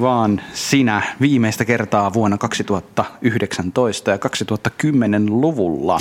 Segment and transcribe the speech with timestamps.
[0.00, 5.98] Vaan sinä viimeistä kertaa vuonna 2019 ja 2010-luvulla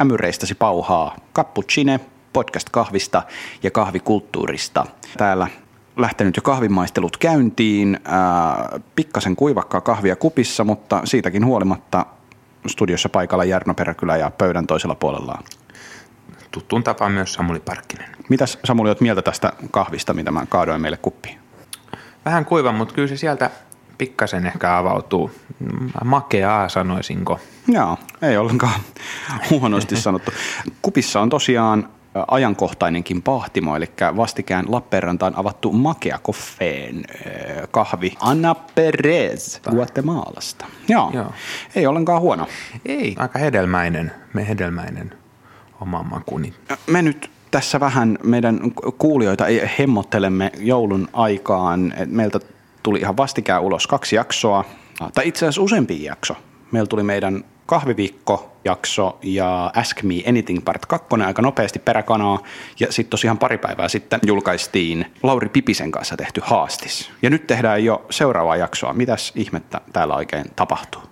[0.00, 2.00] ämyreistäsi pauhaa Cappuccine,
[2.32, 3.22] podcast kahvista
[3.62, 4.86] ja kahvikulttuurista.
[5.18, 5.48] Täällä
[5.96, 12.06] lähtenyt jo kahvimaistelut käyntiin, ää, pikkasen kuivakkaa kahvia kupissa, mutta siitäkin huolimatta
[12.66, 15.42] studiossa paikalla Jarno Peräkylä ja pöydän toisella puolella
[16.50, 18.08] Tuttuun tapaan myös Samuli Parkkinen.
[18.28, 21.45] Mitäs Samuli olet mieltä tästä kahvista, mitä mä kaadoin meille kuppiin?
[22.26, 23.50] Vähän kuiva, mutta kyllä se sieltä
[23.98, 25.30] pikkasen ehkä avautuu.
[26.04, 27.40] Makeaa sanoisinko.
[27.68, 28.80] Joo, ei ollenkaan
[29.50, 30.30] huonosti sanottu.
[30.82, 31.88] Kupissa on tosiaan
[32.28, 37.04] ajankohtainenkin pahtimo, eli vastikään Lappeenrantaan avattu Makea Koffeen
[37.70, 40.66] kahvi Anna Perez Guatemalasta.
[40.88, 41.32] Joo, Joo,
[41.74, 42.46] ei ollenkaan huono.
[42.84, 45.14] Ei, aika hedelmäinen, me hedelmäinen
[45.80, 46.54] oma makuni.
[46.86, 48.60] Me nyt tässä vähän meidän
[48.98, 49.44] kuulijoita
[49.78, 51.94] hemmottelemme joulun aikaan.
[52.06, 52.40] Meiltä
[52.82, 54.64] tuli ihan vastikään ulos kaksi jaksoa,
[55.14, 56.36] tai itse asiassa useampi jakso.
[56.72, 62.38] Meillä tuli meidän kahviviikko-jakso ja Ask Me Anything Part 2 aika nopeasti peräkanaa.
[62.80, 67.10] Ja sitten tosiaan pari päivää sitten julkaistiin Lauri Pipisen kanssa tehty haastis.
[67.22, 68.92] Ja nyt tehdään jo seuraavaa jaksoa.
[68.92, 71.02] Mitäs ihmettä täällä oikein tapahtuu?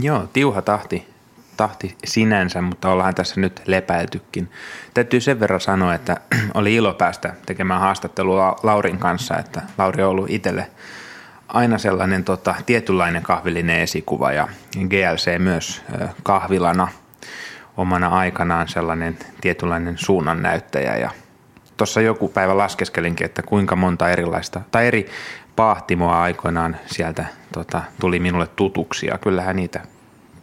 [0.00, 1.15] Joo, tiuha tahti
[1.56, 4.50] tahti sinänsä, mutta ollaan tässä nyt lepäiltykin.
[4.94, 6.16] Täytyy sen verran sanoa, että
[6.54, 10.70] oli ilo päästä tekemään haastattelua Laurin kanssa, että Lauri on ollut itselle
[11.48, 14.48] aina sellainen tota, tietynlainen kahvillinen esikuva ja
[14.88, 15.82] GLC myös
[16.22, 16.88] kahvilana
[17.76, 21.10] omana aikanaan sellainen tietynlainen suunnannäyttäjä ja
[21.76, 25.06] tuossa joku päivä laskeskelinkin, että kuinka monta erilaista tai eri
[25.56, 29.18] pahtimoa aikoinaan sieltä tota, tuli minulle tutuksia.
[29.18, 29.80] Kyllähän niitä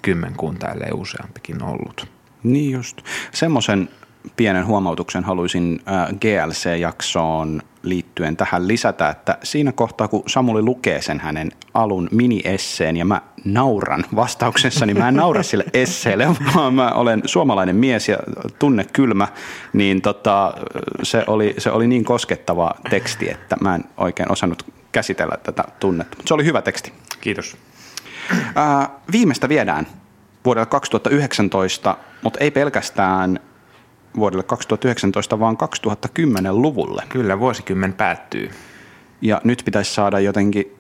[0.04, 2.08] kymmenkunta, ellei useampikin ollut.
[2.44, 3.02] Niin just.
[3.32, 3.90] Semmoisen
[4.36, 5.82] pienen huomautuksen haluaisin
[6.22, 13.06] GLC-jaksoon liittyen tähän lisätä, että siinä kohtaa, kun Samuli lukee sen hänen alun mini-esseen ja
[13.06, 18.18] mä nauran vastauksessa, niin mä en naura sille esseelle, vaan mä olen suomalainen mies ja
[18.60, 19.28] tunne kylmä,
[19.74, 20.54] niin tota,
[21.04, 26.18] se, oli, se oli niin koskettava teksti, että mä en oikein osannut käsitellä tätä tunnetta.
[26.26, 26.94] Se oli hyvä teksti.
[27.22, 27.58] Kiitos.
[28.56, 29.88] Ää, viimeistä viedään
[30.46, 33.40] vuodelle 2019, mutta ei pelkästään
[34.16, 37.04] vuodelle 2019, vaan 2010-luvulle.
[37.10, 38.52] Kyllä, vuosikymmen päättyy.
[39.22, 40.76] Ja nyt pitäisi saada jotenkin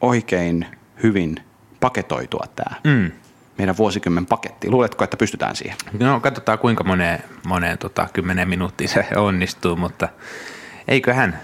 [0.00, 0.66] oikein
[1.02, 1.36] hyvin
[1.80, 3.12] paketoitua tämä mm.
[3.58, 4.70] meidän vuosikymmen paketti.
[4.70, 5.76] Luuletko, että pystytään siihen?
[5.98, 10.08] No katsotaan kuinka moneen, moneen tota, kymmenen minuuttia se onnistuu, mutta
[10.88, 11.40] eiköhän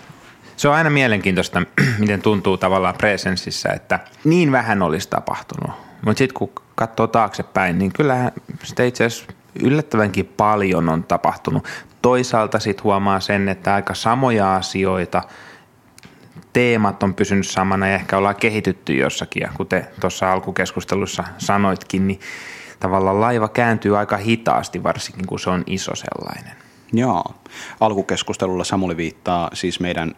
[0.56, 1.62] se on aina mielenkiintoista,
[1.98, 5.70] miten tuntuu tavallaan presenssissä, että niin vähän olisi tapahtunut.
[6.04, 8.32] Mutta sitten kun katsoo taaksepäin, niin kyllähän
[8.64, 11.68] sitä itse asiassa yllättävänkin paljon on tapahtunut.
[12.02, 15.22] Toisaalta sitten huomaa sen, että aika samoja asioita,
[16.52, 19.40] teemat on pysynyt samana ja ehkä ollaan kehitytty jossakin.
[19.40, 22.20] Ja kuten tuossa alkukeskustelussa sanoitkin, niin
[22.80, 26.52] tavallaan laiva kääntyy aika hitaasti, varsinkin kun se on iso sellainen.
[26.92, 27.24] Joo.
[27.80, 30.14] Alkukeskustelulla Samuli viittaa siis meidän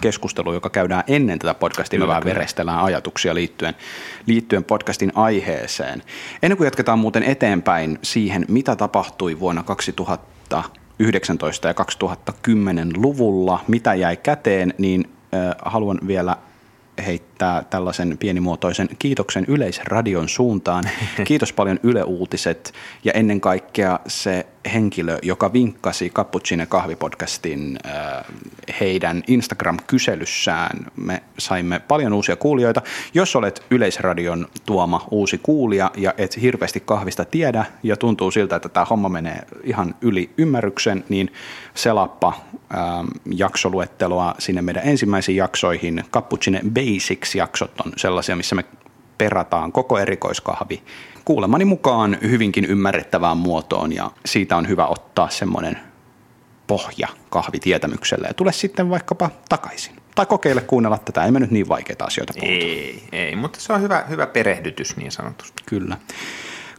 [0.00, 2.00] keskustelu, joka käydään ennen tätä podcastia.
[2.00, 3.74] Me vähän verestellään ajatuksia liittyen,
[4.26, 6.02] liittyen podcastin aiheeseen.
[6.42, 14.74] Ennen kuin jatketaan muuten eteenpäin siihen, mitä tapahtui vuonna 2019 ja 2010-luvulla, mitä jäi käteen,
[14.78, 15.10] niin
[15.64, 16.36] haluan vielä
[17.06, 17.35] heittää
[17.70, 20.84] tällaisen pienimuotoisen kiitoksen Yleisradion suuntaan.
[21.24, 22.72] Kiitos paljon Yle Uutiset
[23.04, 28.24] ja ennen kaikkea se henkilö, joka vinkkasi Cappuccine kahvipodcastin äh,
[28.80, 30.86] heidän Instagram-kyselyssään.
[30.96, 32.82] Me saimme paljon uusia kuulijoita.
[33.14, 38.68] Jos olet Yleisradion tuoma uusi kuulija ja et hirveästi kahvista tiedä ja tuntuu siltä, että
[38.68, 41.32] tämä homma menee ihan yli ymmärryksen, niin
[41.74, 42.32] selappa
[42.74, 46.04] ähm, jaksoluetteloa sinne meidän ensimmäisiin jaksoihin.
[46.12, 46.60] Cappuccine
[47.26, 48.64] Basics-jaksot on sellaisia, missä me
[49.18, 50.82] perataan koko erikoiskahvi
[51.24, 55.78] kuulemani mukaan hyvinkin ymmärrettävään muotoon ja siitä on hyvä ottaa semmoinen
[56.66, 59.96] pohja kahvitietämykselle ja tule sitten vaikkapa takaisin.
[60.14, 62.52] Tai kokeile kuunnella tätä, ei me nyt niin vaikeita asioita puhuta.
[62.52, 65.62] Ei, ei, mutta se on hyvä, hyvä perehdytys niin sanotusti.
[65.66, 65.96] Kyllä.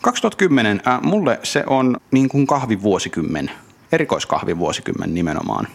[0.02, 3.52] 2010, äh, mulle se on niin kuin kahvivuosikymmen,
[3.92, 5.68] erikoiskahvivuosikymmen nimenomaan.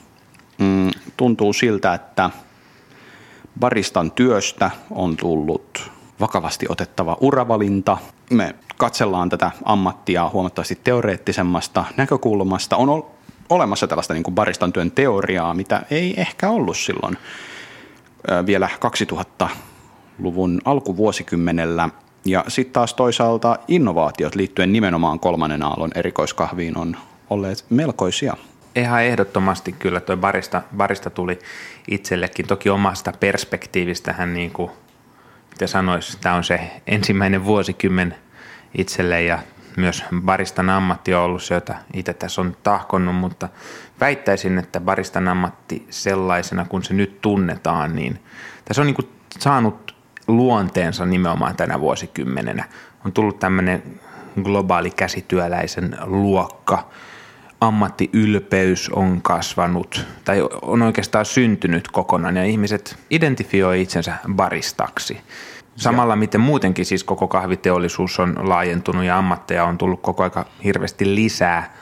[0.59, 2.31] Mm, tuntuu siltä, että
[3.61, 5.91] baristan työstä on tullut
[6.21, 7.99] vakavasti otettava uravalinta.
[8.31, 12.77] Me katsellaan tätä ammattia huomattavasti teoreettisemmasta näkökulmasta.
[12.77, 13.05] On
[13.51, 17.19] olemassa tällaista niin kuin baristan työn teoriaa, mitä ei ehkä ollut silloin
[18.47, 18.69] vielä
[19.45, 21.89] 2000-luvun alkuvuosikymmenellä.
[22.25, 26.97] Ja sitten taas toisaalta innovaatiot liittyen nimenomaan kolmannen aallon erikoiskahviin on
[27.31, 28.37] olleet melkoisia.
[28.77, 31.39] Ihan ehdottomasti kyllä tuo barista, barista tuli
[31.89, 32.47] itsellekin.
[32.47, 34.71] Toki omasta perspektiivistähän niin kuin,
[35.51, 38.15] mitä sanoisi, tämä on se ensimmäinen vuosikymmen
[38.79, 39.39] itselle ja
[39.77, 43.49] myös baristan ammatti on ollut se, jota itse tässä on tahkonnut, mutta
[44.01, 48.19] väittäisin, että baristan ammatti sellaisena, kun se nyt tunnetaan, niin
[48.65, 49.09] tässä on niin kuin
[49.39, 49.95] saanut
[50.27, 52.65] luonteensa nimenomaan tänä vuosikymmenenä.
[53.05, 54.01] On tullut tämmöinen
[54.43, 56.89] globaali käsityöläisen luokka,
[57.63, 65.21] ammattiylpeys on kasvanut tai on oikeastaan syntynyt kokonaan ja ihmiset identifioi itsensä baristaksi.
[65.77, 71.15] Samalla miten muutenkin siis koko kahviteollisuus on laajentunut ja ammatteja on tullut koko aika hirveästi
[71.15, 71.73] lisää.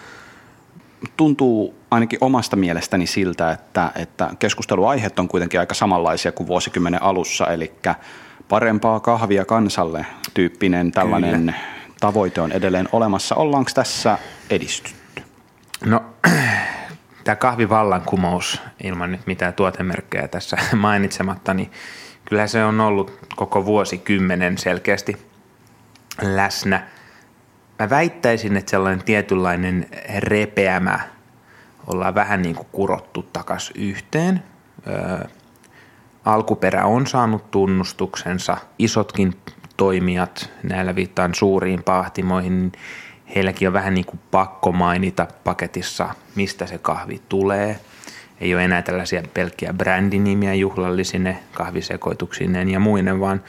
[1.16, 7.46] Tuntuu ainakin omasta mielestäni siltä, että, että keskusteluaiheet on kuitenkin aika samanlaisia kuin vuosikymmenen alussa,
[7.46, 7.72] eli
[8.48, 11.54] parempaa kahvia kansalle tyyppinen tällainen Kyllä.
[12.00, 13.34] tavoite on edelleen olemassa.
[13.34, 14.18] Ollaanko tässä
[14.50, 14.99] edistytty?
[15.84, 16.02] No
[17.24, 21.70] tämä kahvivallankumous ilman nyt mitään tuotemerkkejä tässä mainitsematta, niin
[22.24, 25.16] kyllä se on ollut koko vuosikymmenen selkeästi
[26.22, 26.86] läsnä.
[27.78, 29.86] Mä väittäisin, että sellainen tietynlainen
[30.18, 31.00] repeämä
[31.86, 34.42] ollaan vähän niin kuin kurottu takas yhteen.
[34.86, 35.24] Öö,
[36.24, 38.56] alkuperä on saanut tunnustuksensa.
[38.78, 39.36] Isotkin
[39.76, 42.72] toimijat, näillä viittaan suuriin pahtimoihin, niin
[43.34, 47.80] heilläkin on vähän niin kuin pakko mainita paketissa, mistä se kahvi tulee.
[48.40, 53.42] Ei ole enää tällaisia pelkkiä brändinimiä juhlallisine kahvisekoituksineen ja muinen, vaan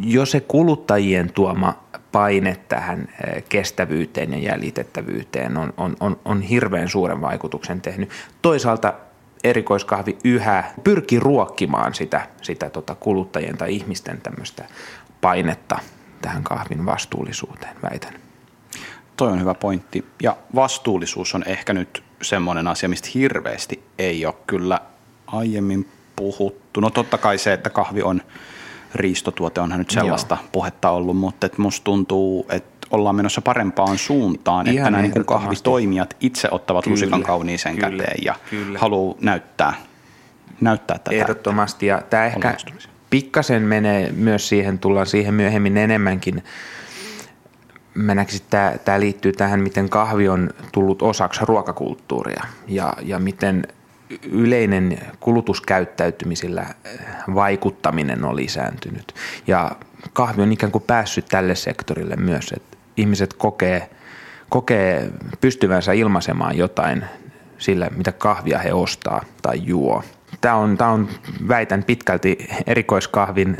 [0.00, 6.88] jo se kuluttajien tuoma paine tähän eh, kestävyyteen ja jäljitettävyyteen on, on, on, on hirveän
[6.88, 8.10] suuren vaikutuksen tehnyt.
[8.42, 8.94] Toisaalta
[9.44, 14.64] erikoiskahvi yhä pyrkii ruokkimaan sitä, sitä tota kuluttajien tai ihmisten tämmöistä
[15.20, 15.78] painetta
[16.22, 18.27] tähän kahvin vastuullisuuteen, väitän.
[19.18, 20.04] Toi on hyvä pointti.
[20.22, 24.80] Ja vastuullisuus on ehkä nyt semmoinen asia, mistä hirveästi ei ole kyllä
[25.26, 26.80] aiemmin puhuttu.
[26.80, 28.22] No totta kai se, että kahvi on
[28.94, 30.48] riistotuote, onhan nyt sellaista Joo.
[30.52, 35.24] puhetta ollut, mutta et musta tuntuu, että ollaan menossa parempaan suuntaan, Ihan että nämä niin
[35.24, 38.78] kahvitoimijat itse ottavat kyllä, lusikan kauniiseen kyllä, käteen ja kyllä.
[38.78, 39.74] haluaa näyttää,
[40.60, 41.16] näyttää tätä.
[41.16, 42.56] Ehdottomasti, ja tämä ehkä
[43.10, 46.42] pikkasen menee myös siihen, tullaan siihen myöhemmin enemmänkin,
[48.06, 53.66] näkisin, että tämä, liittyy tähän, miten kahvi on tullut osaksi ruokakulttuuria ja, ja miten
[54.32, 56.66] yleinen kulutuskäyttäytymisillä
[57.34, 59.14] vaikuttaminen on lisääntynyt.
[59.46, 59.70] Ja
[60.12, 63.90] kahvi on ikään kuin päässyt tälle sektorille myös, että ihmiset kokee,
[64.48, 65.10] kokee
[65.40, 67.04] pystyvänsä ilmaisemaan jotain
[67.58, 70.02] sillä, mitä kahvia he ostaa tai juo.
[70.40, 71.08] Tämä on, tämä on
[71.48, 73.56] väitän pitkälti erikoiskahvin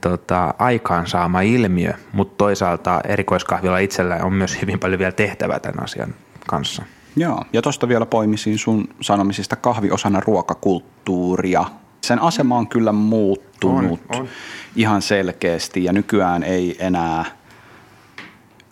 [0.00, 6.14] tota, aikaansaama ilmiö, mutta toisaalta erikoiskahvilla itsellä on myös hyvin paljon vielä tehtävää tämän asian
[6.46, 6.82] kanssa.
[7.16, 11.64] Joo, ja tuosta vielä poimisin sun sanomisista kahvi osana ruokakulttuuria.
[12.00, 14.28] Sen asema on kyllä muuttunut on, on.
[14.76, 17.24] ihan selkeästi ja nykyään ei enää,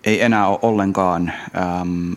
[0.04, 1.32] ei enää ole ollenkaan
[1.80, 2.16] äm,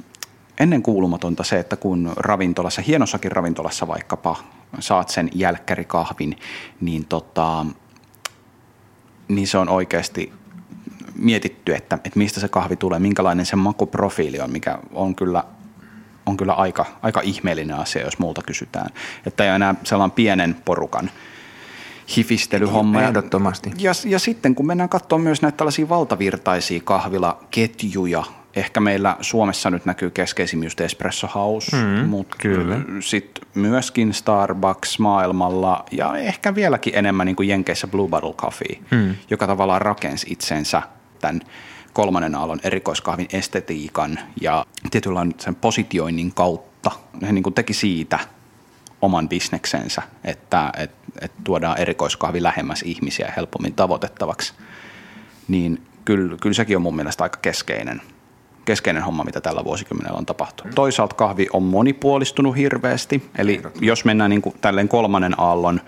[0.59, 4.35] ennen kuulumatonta se, että kun ravintolassa, hienossakin ravintolassa vaikkapa
[4.79, 6.37] saat sen jälkkärikahvin,
[6.81, 7.65] niin tota,
[9.27, 10.33] niin se on oikeasti
[11.15, 15.43] mietitty, että, että mistä se kahvi tulee, minkälainen se makuprofiili on, mikä on kyllä,
[16.25, 18.89] on kyllä aika, aika ihmeellinen asia, jos multa kysytään.
[19.25, 21.11] Että ei ole enää sellainen pienen porukan
[22.17, 23.01] hifistelyhomma.
[23.01, 23.71] Ehdottomasti.
[23.77, 28.23] Ja, ja sitten kun mennään katsomaan myös näitä tällaisia valtavirtaisia kahvilaketjuja,
[28.55, 32.37] ehkä meillä Suomessa nyt näkyy keskeisin just Espresso House, mm, mutta
[32.99, 39.15] sitten myöskin Starbucks maailmalla ja ehkä vieläkin enemmän niin kuin Jenkeissä Blue Bottle Coffee, mm.
[39.29, 40.81] joka tavallaan rakensi itsensä
[41.21, 41.41] tämän
[41.93, 46.91] kolmannen aallon erikoiskahvin estetiikan ja tietyllä sen positioinnin kautta.
[47.21, 48.19] He niin kuin teki siitä
[49.01, 54.53] oman bisneksensä, että et, et tuodaan erikoiskahvi lähemmäs ihmisiä helpommin tavoitettavaksi.
[55.47, 58.01] Niin kyllä, kyllä sekin on mun mielestä aika keskeinen–
[58.65, 60.71] keskeinen homma, mitä tällä vuosikymmenellä on tapahtunut.
[60.71, 60.75] Mm.
[60.75, 65.81] Toisaalta kahvi on monipuolistunut hirveästi, eli jos mennään niin kuin tälleen kolmannen aallon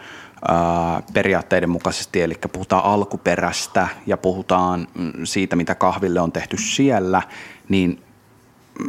[0.48, 7.22] ää, periaatteiden mukaisesti, eli puhutaan alkuperästä ja puhutaan mm, siitä, mitä kahville on tehty siellä,
[7.70, 8.04] niin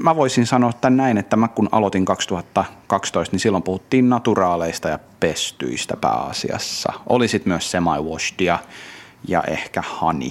[0.03, 4.99] mä voisin sanoa tämän näin, että mä kun aloitin 2012, niin silloin puhuttiin naturaaleista ja
[5.21, 6.93] pestyistä pääasiassa.
[7.07, 8.59] Oli sitten myös semi-washed ja,
[9.29, 10.31] ja ehkä honey,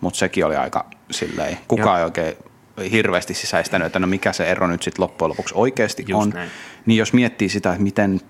[0.00, 1.96] mutta sekin oli aika silleen, kukaan Joo.
[1.98, 2.36] ei oikein
[2.92, 6.30] hirveästi sisäistänyt, että no mikä se ero nyt sitten loppujen lopuksi oikeasti Just on.
[6.30, 6.50] Näin.
[6.86, 8.20] Niin jos miettii sitä, että miten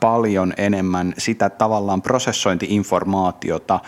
[0.00, 3.80] paljon enemmän sitä tavallaan prosessointiinformaatiota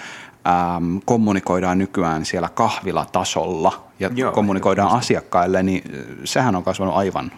[0.76, 5.82] äm, kommunikoidaan nykyään siellä kahvilatasolla ja Joo, kommunikoidaan asiakkaille, niin
[6.24, 7.32] sehän on kasvanut aivan,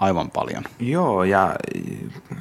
[0.00, 0.64] aivan paljon.
[0.80, 1.56] Joo, ja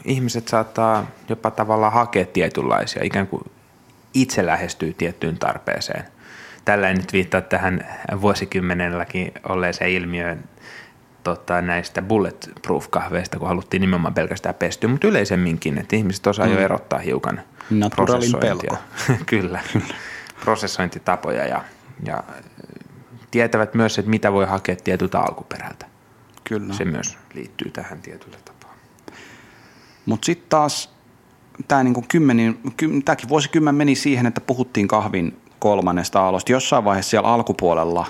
[0.06, 3.44] ihmiset saattaa jopa tavallaan hakea tietynlaisia, ikään kuin
[4.14, 6.04] itse lähestyy tiettyyn tarpeeseen.
[6.70, 7.88] Tällä ei nyt viittaa tähän
[8.22, 10.44] vuosikymmenelläkin olleeseen ilmiöön
[11.24, 16.54] tota, näistä bulletproof-kahveista, kun haluttiin nimenomaan pelkästään pestyä, mutta yleisemminkin, että ihmiset osaa mm.
[16.54, 18.78] jo erottaa hiukan Naturalin pelko.
[19.26, 19.60] Kyllä,
[20.44, 21.64] prosessointitapoja ja,
[22.06, 22.24] ja
[23.32, 25.86] tietävät myös, että mitä voi hakea tietyltä alkuperältä.
[26.44, 26.74] Kyllä.
[26.74, 28.76] Se myös liittyy tähän tietyllä tapaa.
[30.06, 30.96] Mutta sitten taas
[31.68, 36.52] tämä niinku kymmenin, ky, tämäkin vuosikymmen meni siihen, että puhuttiin kahvin kolmannesta aallosta.
[36.52, 38.06] Jossain vaiheessa siellä alkupuolella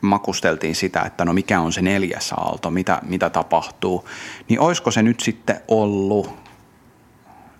[0.00, 4.08] makusteltiin sitä, että no mikä on se neljäs aalto, mitä, mitä tapahtuu.
[4.48, 6.30] Niin olisiko se nyt sitten ollut,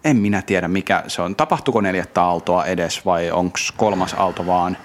[0.05, 1.37] en minä tiedä mikä se on.
[1.37, 4.77] Tapahtuuko neljättä aaltoa edes vai onko kolmas aalto vaan,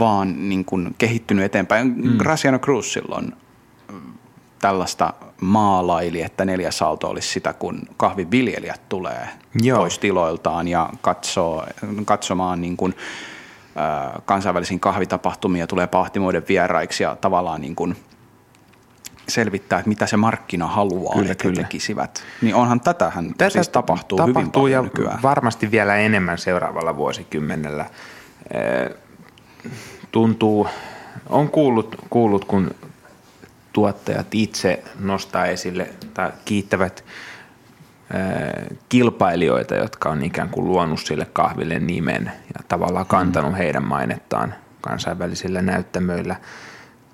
[0.00, 1.94] vaan niin kuin kehittynyt eteenpäin.
[1.96, 2.18] Mm.
[2.18, 3.32] Graciano Cruz silloin
[4.60, 9.28] tällaista maalaili, että neljäs aalto olisi sitä, kun kahviviljelijät tulee
[9.62, 9.78] Joo.
[9.78, 11.66] pois tiloiltaan ja katsoo,
[12.04, 12.94] katsomaan niin kuin,
[14.24, 17.96] kansainvälisiin kahvitapahtumia, tulee pahtimoiden vieraiksi ja tavallaan niin kuin
[19.28, 21.62] selvittää, että mitä se markkina haluaa, kyllä, että kyllä.
[21.62, 22.22] tekisivät.
[22.42, 25.22] Niin onhan tätähän Tätä siis tapahtuu, tapahtuu hyvin paljon ja nykyään.
[25.22, 27.86] varmasti vielä enemmän seuraavalla vuosikymmenellä.
[30.12, 30.68] Tuntuu,
[31.28, 32.74] on kuullut, kuullut kun
[33.72, 37.04] tuottajat itse nostaa esille tai kiittävät
[38.88, 43.56] kilpailijoita, jotka on ikään kuin luonut sille kahville nimen ja tavallaan kantanut mm.
[43.56, 46.36] heidän mainettaan kansainvälisillä näyttämöillä.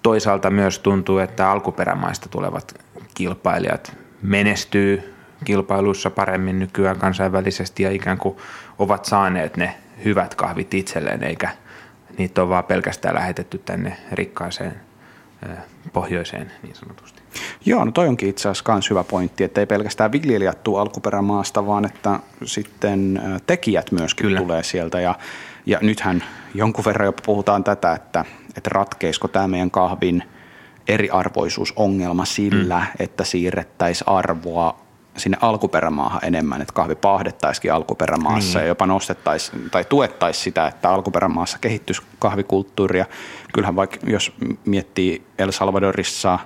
[0.03, 2.75] Toisaalta myös tuntuu, että alkuperämaista tulevat
[3.15, 8.37] kilpailijat menestyy kilpailuissa paremmin nykyään kansainvälisesti ja ikään kuin
[8.79, 11.51] ovat saaneet ne hyvät kahvit itselleen, eikä
[12.19, 14.81] niitä ole vaan pelkästään lähetetty tänne rikkaaseen
[15.93, 17.22] pohjoiseen niin sanotusti.
[17.67, 21.67] Joo, no toi onkin itse asiassa myös hyvä pointti, että ei pelkästään viljelijät tule alkuperämaasta,
[21.67, 24.41] vaan että sitten tekijät myöskin Kyllä.
[24.41, 25.01] tulee sieltä.
[25.01, 25.15] Ja,
[25.67, 26.25] ja nythän
[26.55, 28.25] jonkun verran jopa puhutaan tätä, että,
[28.57, 30.23] että ratkeisiko tämä meidän kahvin
[30.89, 32.87] eriarvoisuusongelma sillä, mm.
[32.99, 34.83] että siirrettäisiin arvoa
[35.17, 38.65] sinne alkuperämaahan enemmän, että kahvi pahdettaisikin alkuperämaassa niin.
[38.65, 43.07] ja jopa nostettaisiin tai tuettaisiin sitä, että alkuperämaassa kehittyisi kahvikulttuuria.
[43.53, 44.33] Kyllähän vaikka jos
[44.65, 46.39] miettii El Salvadorissa,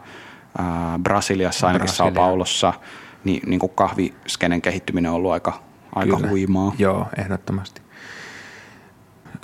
[0.58, 2.14] ää, Brasiliassa, ainakin Brasilia.
[2.14, 2.72] Sao Paulossa,
[3.24, 5.62] niin, niin kuin kahviskenen kehittyminen on ollut aika,
[5.94, 6.28] aika Kyllä.
[6.28, 6.72] huimaa.
[6.78, 7.82] Joo, ehdottomasti.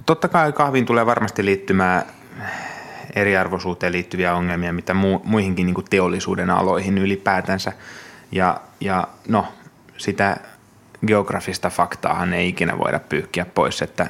[0.06, 2.02] Totta kai kahviin tulee varmasti liittymään
[3.16, 7.72] eriarvoisuuteen liittyviä ongelmia, mitä mu- muihinkin niin kuin teollisuuden aloihin ylipäätänsä–
[8.32, 9.46] ja, ja no,
[9.96, 10.36] sitä
[11.06, 14.06] geografista faktaahan ei ikinä voida pyykkiä pois, että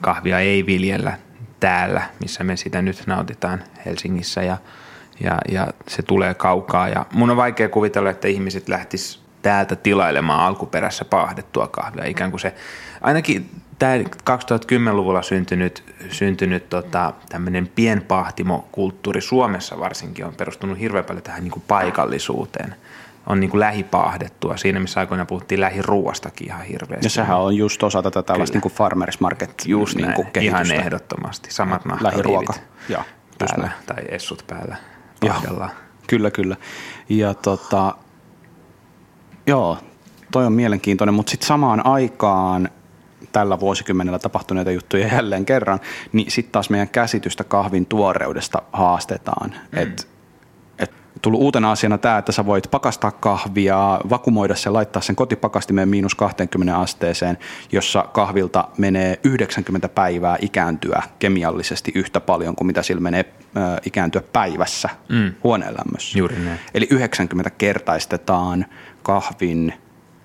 [0.00, 1.18] kahvia ei viljellä
[1.60, 4.56] täällä, missä me sitä nyt nautitaan Helsingissä ja,
[5.22, 6.88] ja, ja se tulee kaukaa.
[6.88, 12.04] Ja mun on vaikea kuvitella, että ihmiset lähtis täältä tilailemaan alkuperässä paahdettua kahvia.
[12.04, 12.54] Ikään kuin se,
[13.00, 21.42] ainakin tämä 2010-luvulla syntynyt, syntynyt tota, tämmöinen pienpahtimokulttuuri Suomessa varsinkin on perustunut hirveän paljon tähän
[21.42, 22.74] niin kuin paikallisuuteen–
[23.26, 27.06] on niin kuin lähipaahdettua siinä, missä aikoina puhuttiin lähiruuastakin ihan hirveästi.
[27.06, 30.72] Ja sehän on just osa tätä tällaista niin kuin farmers market just niin kuin ihan
[30.72, 31.50] ehdottomasti.
[31.50, 32.54] Samat Lähiruoka.
[32.88, 33.04] Ja,
[33.38, 34.76] päällä, tai essut päällä
[35.26, 35.70] pahdellaan.
[36.06, 36.56] Kyllä, kyllä.
[37.08, 37.94] Ja tota,
[39.46, 39.78] joo,
[40.32, 42.68] toi on mielenkiintoinen, mutta sitten samaan aikaan
[43.32, 45.80] tällä vuosikymmenellä tapahtuneita juttuja jälleen kerran,
[46.12, 49.50] niin sitten taas meidän käsitystä kahvin tuoreudesta haastetaan.
[49.50, 49.78] Mm.
[49.78, 50.02] Että
[51.22, 56.14] tullut uutena asiana tämä, että sä voit pakastaa kahvia, vakumoida sen, laittaa sen kotipakastimeen miinus
[56.14, 57.38] 20 asteeseen,
[57.72, 63.24] jossa kahvilta menee 90 päivää ikääntyä kemiallisesti yhtä paljon kuin mitä sillä menee
[63.56, 65.32] äh, ikääntyä päivässä mm.
[65.44, 66.18] huoneen lämmössä.
[66.18, 66.58] Juuri näin.
[66.74, 68.66] Eli 90 kertaistetaan
[69.02, 69.74] kahvin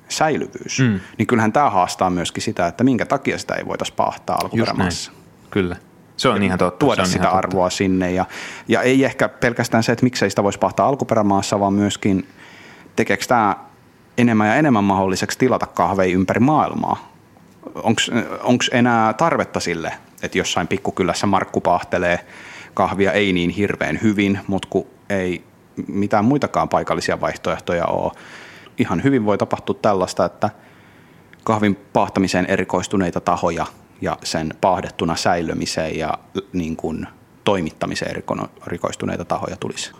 [0.10, 0.80] säilyvyys.
[0.80, 1.00] Mm.
[1.18, 5.12] Niin kyllähän tämä haastaa myöskin sitä, että minkä takia sitä ei voitaisiin pahtaa alkuperämaassa.
[5.50, 5.76] Kyllä.
[6.18, 6.80] Se on ihan totta.
[6.80, 7.38] Tuoda sitä totta.
[7.38, 8.12] arvoa sinne.
[8.12, 8.26] Ja,
[8.68, 12.28] ja ei ehkä pelkästään se, että miksei sitä voisi pahtaa alkuperämaassa, vaan myöskin
[12.96, 13.56] tekeekö tämä
[14.18, 17.12] enemmän ja enemmän mahdolliseksi tilata kahveja ympäri maailmaa.
[18.44, 19.94] Onko enää tarvetta sille,
[20.24, 22.20] että jossain pikkukylässä Markku pahtelee
[22.74, 25.44] kahvia ei niin hirveän hyvin, mutta kun ei
[25.88, 28.12] mitään muitakaan paikallisia vaihtoehtoja ole.
[28.78, 30.50] Ihan hyvin voi tapahtua tällaista, että
[31.44, 33.66] kahvin pahtamiseen erikoistuneita tahoja
[34.02, 36.14] ja sen pahdettuna säilömiseen ja
[36.54, 37.08] niin kuin
[37.44, 38.24] toimittamiseen
[38.66, 39.92] rikoistuneita tahoja tulisi.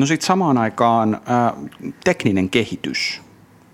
[0.00, 1.54] No sitten samaan aikaan ää,
[2.04, 3.22] tekninen kehitys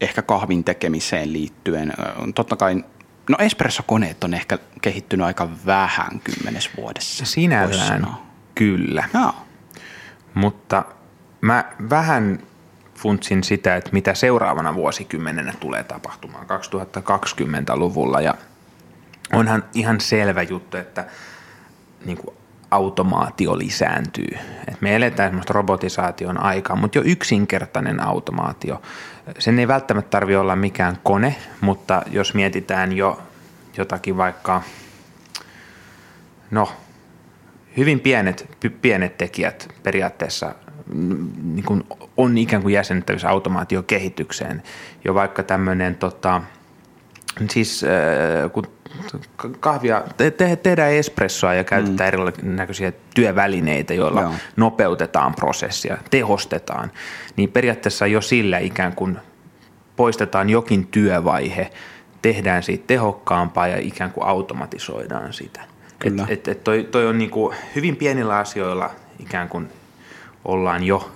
[0.01, 1.93] ehkä kahvin tekemiseen liittyen.
[2.35, 2.85] Totta kai,
[3.31, 7.25] no espressokoneet on ehkä kehittynyt aika vähän kymmenes vuodessa.
[7.25, 8.07] Sinällään
[8.55, 9.05] kyllä.
[9.13, 9.35] No.
[10.35, 10.85] Mutta
[11.41, 12.39] mä vähän
[12.95, 18.35] funtsin sitä, että mitä seuraavana vuosikymmenenä tulee tapahtumaan 2020-luvulla ja
[19.33, 21.05] onhan ihan selvä juttu, että
[22.05, 22.37] niin kuin
[22.71, 24.39] automaatio lisääntyy.
[24.69, 28.83] Et me eletään semmoista robotisaation aikaa, mutta jo yksinkertainen automaatio.
[29.39, 33.23] Sen ei välttämättä tarvi olla mikään kone, mutta jos mietitään jo
[33.77, 34.63] jotakin vaikka,
[36.51, 36.73] no
[37.77, 40.55] hyvin pienet, pienet tekijät periaatteessa
[41.43, 41.85] niin kuin
[42.17, 44.63] on ikään kuin jäsennettävissä automaatiokehitykseen.
[45.05, 46.43] Jo vaikka tämmöinen, tota,
[47.51, 48.76] siis äh, kun
[49.61, 52.27] kahvia, te, te, tehdään espressoa ja käytetään mm.
[52.27, 54.33] erinäköisiä työvälineitä, joilla Joo.
[54.57, 56.91] nopeutetaan prosessia, tehostetaan,
[57.37, 59.19] niin periaatteessa jo sillä ikään kuin
[59.97, 61.71] poistetaan jokin työvaihe,
[62.23, 65.61] tehdään siitä tehokkaampaa ja ikään kuin automatisoidaan sitä.
[65.99, 66.27] Kyllä.
[66.29, 69.69] Et, et, toi, toi on niin kuin hyvin pienillä asioilla ikään kuin
[70.45, 71.11] ollaan jo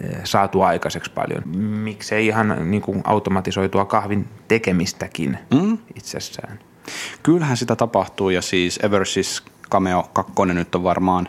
[0.00, 1.48] eh, saatu aikaiseksi paljon.
[1.58, 5.78] Miksei ihan niin kuin automatisoitua kahvin tekemistäkin mm.
[5.94, 6.58] itsessään.
[7.22, 11.28] Kyllähän sitä tapahtuu ja siis Eversys Cameo 2 nyt on varmaan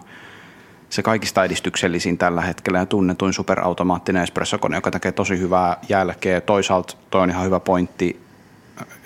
[0.90, 6.42] se kaikista edistyksellisin tällä hetkellä ja tunnetuin superautomaattinen espressokone, joka tekee tosi hyvää jälkeä.
[6.42, 8.22] Toisaalta toi on ihan hyvä pointti,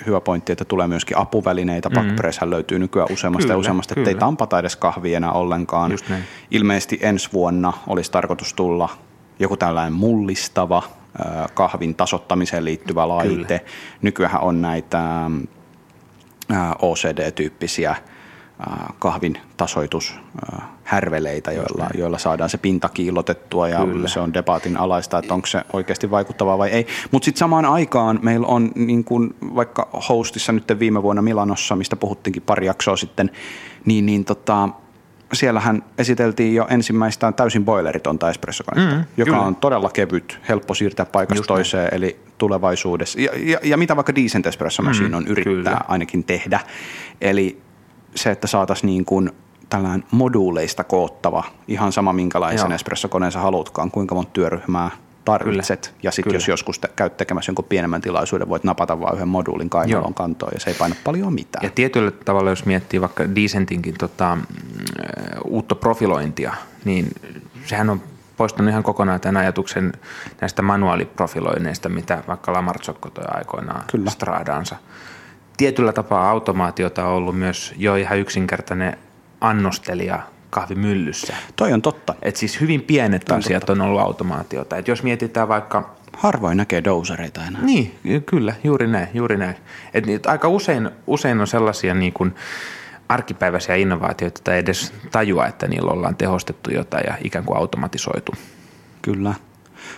[0.06, 1.90] hyvä pointti, että tulee myöskin apuvälineitä.
[1.90, 2.50] Mm.
[2.50, 5.92] Löytyy nykyään useammasta kyllä, ja useammasta, ettei tampata edes kahvia enää ollenkaan.
[6.52, 8.90] Ilmeisesti ensi vuonna olisi tarkoitus tulla
[9.40, 10.84] joku tällainen mullistava
[11.54, 13.60] kahvin tasottamiseen liittyvä laite.
[13.60, 13.72] Kyllä.
[14.02, 15.02] Nykyään on näitä
[16.82, 17.96] OCD-tyyppisiä
[19.00, 24.08] kahvin tasoitushärveleitä, joilla, joilla saadaan se pinta kiilotettua ja Kyllä.
[24.08, 26.88] se on debaatin alaista, että onko se oikeasti vaikuttavaa vai ei.
[27.12, 31.96] Mutta sitten samaan aikaan meillä on niin kun vaikka hostissa nyt viime vuonna Milanossa, mistä
[31.96, 33.32] puhuttiinkin pari jaksoa sitten,
[33.86, 34.70] niin, niin tota,
[35.34, 39.44] siellähän esiteltiin jo ensimmäistä täysin boileritonta espressokonetta, mm, joka kyllä.
[39.44, 43.22] on todella kevyt, helppo siirtää paikasta Just toiseen, eli tulevaisuudessa.
[43.22, 45.82] Ja, ja, ja mitä vaikka Decent Espresso Machine mm, on yrittää kyllä.
[45.88, 46.60] ainakin tehdä.
[47.22, 47.62] Eli
[48.16, 49.32] se, että saataisiin niin kuin
[49.70, 54.92] tällainen moduuleista koottava, ihan sama minkälaisen espressokoneen sä haluatkaan, kuinka monta työryhmää
[55.26, 55.88] tarvitset.
[55.88, 56.00] Kyllä.
[56.04, 59.70] Ja sitten jos joskus te, käyt tekemässä jonkun pienemmän tilaisuuden, voit napata vain yhden moduulin
[59.70, 61.64] kainalon kantoon ja se ei paina paljon mitään.
[61.64, 64.44] Ja tietyllä tavalla, jos miettii vaikka Decentinkin tota, mm,
[65.46, 66.54] uutta profilointia,
[66.86, 67.08] niin
[67.66, 68.02] sehän on
[68.42, 69.94] poistanut ihan kokonaan tämän ajatuksen
[70.42, 74.10] näistä manuaaliprofiloineista, mitä vaikka Lamartsokko toi aikoinaan Kyllä.
[74.10, 74.76] Stradaansa.
[75.58, 78.98] Tietyllä tapaa automaatiota on ollut myös jo ihan yksinkertainen
[79.42, 81.36] annostelija kahvimyllyssä.
[81.56, 82.16] Toi on totta.
[82.22, 83.74] Et siis hyvin pienet on asiat totta.
[83.74, 84.78] on ollut automaatiota.
[84.78, 85.96] Et jos mietitään vaikka...
[86.18, 87.62] Harvoin näkee dousereita enää.
[87.62, 89.08] Niin, kyllä, juuri näin.
[89.14, 89.56] Juuri näin.
[89.94, 92.36] Et aika usein, usein on sellaisia niin kuin
[93.12, 98.32] arkipäiväisiä innovaatioita tai edes tajua, että niillä ollaan tehostettu jotain ja ikään kuin automatisoitu.
[99.02, 99.34] Kyllä.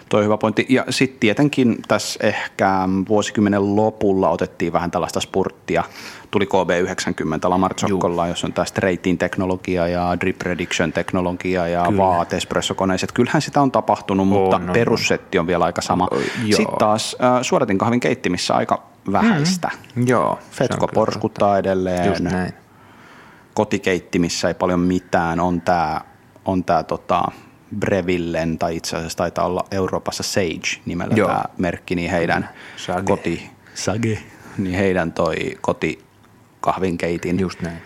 [0.09, 0.65] Tuo hyvä pointti.
[0.69, 2.69] Ja sitten tietenkin tässä ehkä
[3.09, 5.83] vuosikymmenen lopulla otettiin vähän tällaista spurttia.
[6.31, 11.97] Tuli KB90 Lamartsokkolla, jos on tämä straightin teknologia ja drip prediction teknologia ja Kyllä.
[11.97, 13.11] vaat espressokoneet.
[13.13, 16.07] Kyllähän sitä on tapahtunut, mutta on, perussetti on vielä aika sama.
[16.45, 19.69] Sitten taas äh, suodatin kahvin keittimissä aika vähäistä.
[19.95, 20.39] Mm, joo.
[20.51, 22.05] Fetko porskuttaa edelleen.
[22.07, 22.62] Just näin.
[23.53, 25.39] Kotikeittimissä ei paljon mitään.
[25.39, 26.01] On tämä
[26.45, 27.23] on tää, tota,
[27.79, 31.27] Brevillen, tai itse asiassa taitaa olla Euroopassa Sage nimellä Joo.
[31.27, 33.03] tämä merkki, niin heidän Sage.
[33.03, 33.49] koti...
[33.73, 34.17] Sage.
[34.57, 36.03] Niin heidän toi koti
[36.59, 37.77] kahvinkeitin Just näin.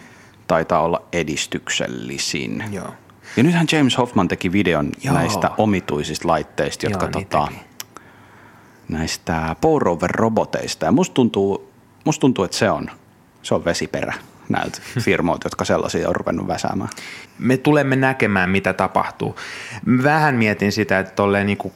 [0.48, 2.64] taitaa olla edistyksellisin.
[2.72, 2.94] Joo.
[3.38, 5.14] Ja nythän James Hoffman teki videon Joo.
[5.14, 7.48] näistä omituisista laitteista, jotka Joo, niin tota,
[8.90, 11.72] näistä pour roboteista Ja musta tuntuu,
[12.06, 12.90] musta tuntuu, että se on,
[13.44, 14.14] se on vesiperä
[14.50, 16.90] näiltä firmoilta, jotka sellaisia on ruvennut väsäämään.
[17.40, 19.36] Me tulemme näkemään, mitä tapahtuu.
[20.04, 21.74] Vähän mietin sitä, että tolleen niin kuin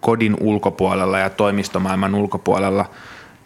[0.00, 2.90] kodin ulkopuolella ja toimistomaailman ulkopuolella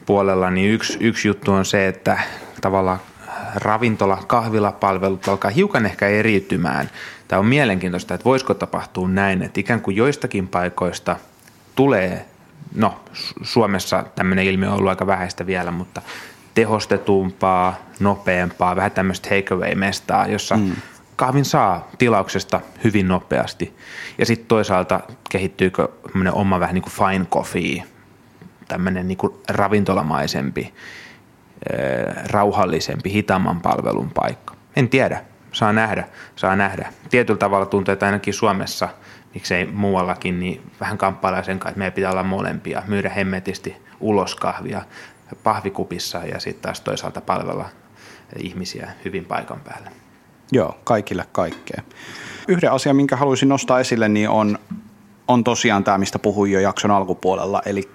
[0.07, 2.18] puolella, niin yksi, yksi juttu on se, että
[2.61, 3.00] tavallaan
[3.55, 6.90] ravintola, kahvilapalvelut alkaa hiukan ehkä eriytymään.
[7.29, 11.16] Tämä on mielenkiintoista, että voisiko tapahtua näin, että ikään kuin joistakin paikoista
[11.74, 12.24] tulee,
[12.74, 13.00] no
[13.42, 16.02] Suomessa tämmöinen ilmiö on ollut aika vähäistä vielä, mutta
[16.56, 20.72] tehostetumpaa, nopeampaa, vähän tämmöistä takeaway-mestaa, jossa mm.
[21.16, 23.76] kahvin saa tilauksesta hyvin nopeasti.
[24.18, 25.88] Ja sitten toisaalta kehittyykö
[26.32, 27.82] oma vähän niin kuin fine coffee,
[28.68, 30.74] tämmöinen niin ravintolamaisempi,
[32.30, 34.54] rauhallisempi, hitaamman palvelun paikka.
[34.76, 36.92] En tiedä, saa nähdä, saa nähdä.
[37.10, 38.88] Tietyllä tavalla tuntuu, että ainakin Suomessa,
[39.34, 44.34] miksei muuallakin, niin vähän kamppaillaan sen kanssa, että meidän pitää olla molempia, myydä hemmetisti ulos
[44.34, 44.82] kahvia,
[45.42, 47.68] pahvikupissa ja sitten taas toisaalta palvella
[48.38, 49.90] ihmisiä hyvin paikan päällä.
[50.52, 51.82] Joo, kaikille kaikkea.
[52.48, 54.58] Yhden asian, minkä haluaisin nostaa esille, niin on
[55.28, 57.90] on tosiaan tämä, mistä puhuin jo jakson alkupuolella, eli,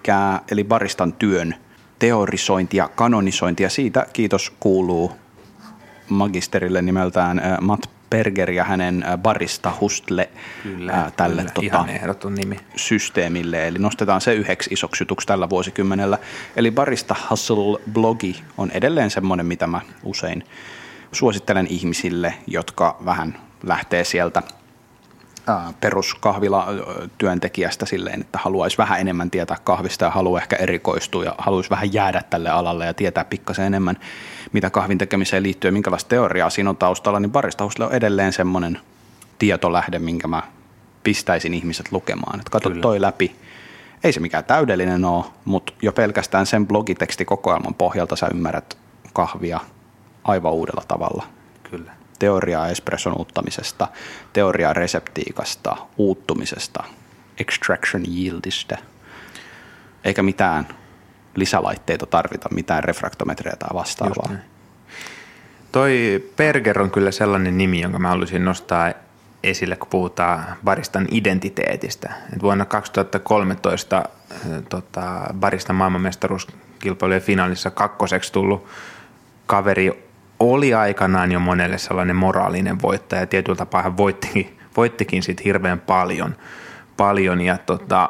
[0.52, 1.56] eli baristan työn
[2.00, 5.12] teorisointi ja kanonisointi, ja siitä kiitos kuuluu
[6.10, 10.30] magisterille nimeltään Matt Berger ja hänen barista Hustle
[10.64, 11.72] Kyllä, ää, tälle kyllä.
[11.72, 12.60] tota, nimi.
[12.76, 16.18] systeemille, eli nostetaan se yhdeksi isoksi jutuksi tällä vuosikymmenellä.
[16.56, 20.44] Eli Barista Hustle-blogi on edelleen semmoinen, mitä mä usein
[21.12, 24.44] suosittelen ihmisille, jotka vähän lähtee sieltä
[25.82, 31.94] peruskahvila-työntekijästä silleen, että haluaisi vähän enemmän tietää kahvista ja haluaa ehkä erikoistua ja haluaisi vähän
[31.94, 33.98] jäädä tälle alalle ja tietää pikkasen enemmän,
[34.54, 38.34] mitä kahvin tekemiseen liittyy ja minkälaista teoriaa siinä on taustalla, niin Barista Hustle on edelleen
[38.34, 38.80] semmoinen
[39.40, 40.44] tietolähde, minkä mä
[41.04, 42.40] pistäisin ihmiset lukemaan.
[42.40, 42.82] Että katso Kyllä.
[42.82, 43.36] toi läpi.
[44.04, 48.78] Ei se mikään täydellinen ole, mutta jo pelkästään sen blogitekstikokoelman pohjalta sä ymmärrät
[49.14, 49.60] kahvia
[50.24, 51.24] aivan uudella tavalla.
[52.22, 53.88] Teoriaa espresson uuttamisesta,
[54.34, 56.84] teoriaa reseptiikasta, uuttumisesta,
[57.40, 58.78] extraction yieldistä.
[60.04, 60.68] Eikä mitään
[61.36, 64.30] lisälaitteita tarvita, mitään refraktometreja tai vastaavaa.
[65.72, 68.94] Toi Berger on kyllä sellainen nimi, jonka mä haluaisin nostaa
[69.44, 72.14] esille, kun puhutaan baristan identiteetistä.
[72.34, 74.06] Et vuonna 2013 äh,
[74.70, 78.68] tota, baristan maailmanmestaruuskilpailujen finaalissa kakkoseksi tullut
[79.46, 80.11] kaveri
[80.42, 83.28] oli aikanaan jo monelle sellainen moraalinen voittaja.
[83.28, 86.36] Tietyllä tapaa hän voittikin, voittikin sit hirveän paljon.
[86.98, 88.10] paljon ja tota,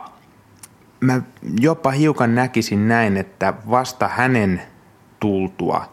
[0.99, 1.21] mä
[1.59, 4.61] jopa hiukan näkisin näin, että vasta hänen
[5.19, 5.91] tultua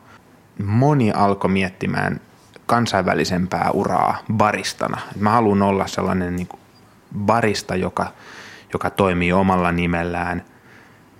[0.64, 2.20] moni alkoi miettimään
[2.66, 5.00] kansainvälisempää uraa baristana.
[5.18, 6.48] Mä haluan olla sellainen niin
[7.18, 8.06] barista, joka,
[8.72, 10.44] joka toimii omalla nimellään.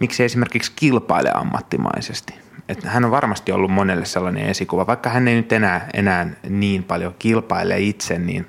[0.00, 2.47] Miksi esimerkiksi kilpaile ammattimaisesti?
[2.68, 6.84] Et hän on varmasti ollut monelle sellainen esikuva, vaikka hän ei nyt enää, enää niin
[6.84, 8.46] paljon kilpaile itse, niin,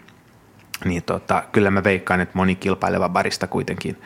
[0.86, 4.02] niin tota, kyllä mä veikkaan, että moni kilpaileva barista kuitenkin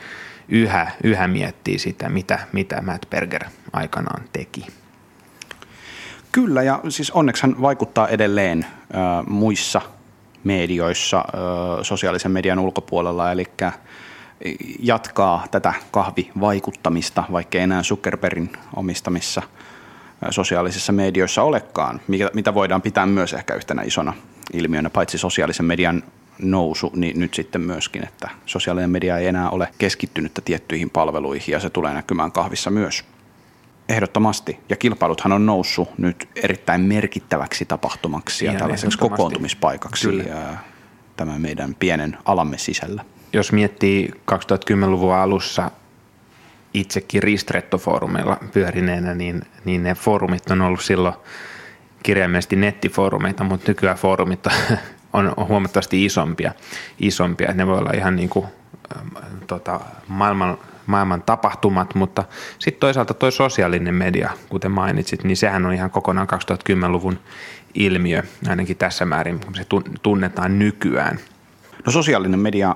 [0.49, 4.67] yhä, yhä miettii sitä, mitä, mitä Matt Berger aikanaan teki.
[6.31, 8.97] Kyllä, ja siis onneksi hän vaikuttaa edelleen ö,
[9.27, 9.81] muissa
[10.43, 11.23] medioissa
[11.79, 13.45] ö, sosiaalisen median ulkopuolella, eli
[14.79, 19.41] jatkaa tätä kahvivaikuttamista, vaikka enää Zuckerbergin omistamissa
[20.29, 24.13] sosiaalisissa medioissa olekaan, mikä, mitä voidaan pitää myös ehkä yhtenä isona
[24.53, 26.03] ilmiönä, paitsi sosiaalisen median
[26.39, 31.59] nousu, niin nyt sitten myöskin, että sosiaalinen media ei enää ole keskittynyttä tiettyihin palveluihin ja
[31.59, 33.03] se tulee näkymään kahvissa myös.
[33.89, 34.59] Ehdottomasti.
[34.69, 40.57] Ja kilpailuthan on noussut nyt erittäin merkittäväksi tapahtumaksi ja Ihan tällaiseksi kokoontumispaikaksi Kyllä.
[41.17, 43.05] tämän meidän pienen alamme sisällä.
[43.33, 45.71] Jos miettii 2010-luvun alussa
[46.73, 51.13] itsekin Ristretto-foorumeilla pyörineenä, niin, niin ne foorumit on ollut silloin
[52.03, 54.47] kirjaimellisesti nettifoorumeita, mutta nykyään foorumit
[55.13, 56.51] on, huomattavasti isompia.
[56.99, 57.53] isompia.
[57.53, 58.45] Ne voi olla ihan niin kuin,
[58.95, 59.07] ähm,
[59.47, 62.23] tota, maailman, maailman tapahtumat, mutta
[62.59, 67.19] sitten toisaalta toi sosiaalinen media, kuten mainitsit, niin sehän on ihan kokonaan 2010-luvun
[67.73, 71.19] ilmiö, ainakin tässä määrin, kun se tun- tunnetaan nykyään.
[71.85, 72.75] No sosiaalinen media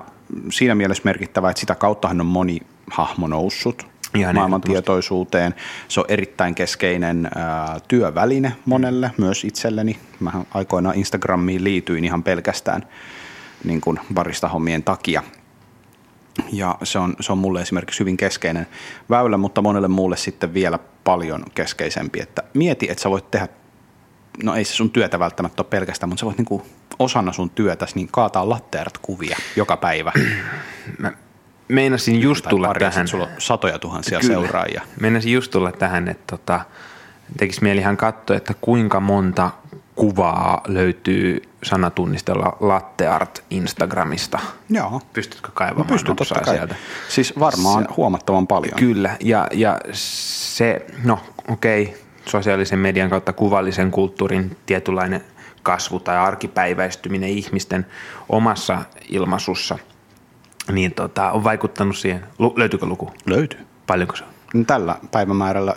[0.50, 5.54] siinä mielessä merkittävä, että sitä kauttahan on moni hahmo noussut Ihan maailman tietoisuuteen.
[5.88, 9.98] Se on erittäin keskeinen ää, työväline monelle, myös itselleni.
[10.20, 12.82] Mä aikoinaan Instagramiin liityin ihan pelkästään
[13.64, 15.22] niin kuin baristahommien takia.
[16.52, 18.66] Ja se on, se on mulle esimerkiksi hyvin keskeinen
[19.10, 22.20] väylä, mutta monelle muulle sitten vielä paljon keskeisempi.
[22.20, 23.48] Että mieti, että sä voit tehdä,
[24.42, 26.66] no ei se sun työtä välttämättä ole pelkästään, mutta sä voit niinku
[26.98, 30.12] osana sun työtäsi niin kaataa latteart kuvia joka päivä.
[30.98, 31.12] Mä
[31.68, 33.08] meinasin just tulla pari, tähän.
[33.08, 34.34] Sulla on satoja tuhansia Kyllä.
[34.34, 34.82] seuraajia.
[35.00, 36.60] Meinasin just tulla tähän, että tota,
[37.36, 39.50] tekisi mieli ihan katsoa, että kuinka monta
[39.94, 44.38] kuvaa löytyy sanatunnistella latte art Instagramista.
[44.70, 45.00] Joo.
[45.12, 46.54] Pystytkö kaivamaan No pystyn totta kai.
[46.54, 46.74] sieltä?
[47.08, 48.74] Siis varmaan se, huomattavan paljon.
[48.78, 51.94] Kyllä, ja, ja se, no okei, okay,
[52.26, 55.24] sosiaalisen median kautta kuvallisen kulttuurin tietynlainen
[55.62, 57.86] kasvu tai arkipäiväistyminen ihmisten
[58.28, 58.78] omassa
[59.08, 59.78] ilmaisussa,
[60.72, 62.24] niin tota, on vaikuttanut siihen.
[62.38, 63.10] Lu, löytyykö luku?
[63.26, 63.60] Löytyy.
[63.86, 64.30] Paljonko se on?
[64.54, 65.74] No Tällä päivämäärällä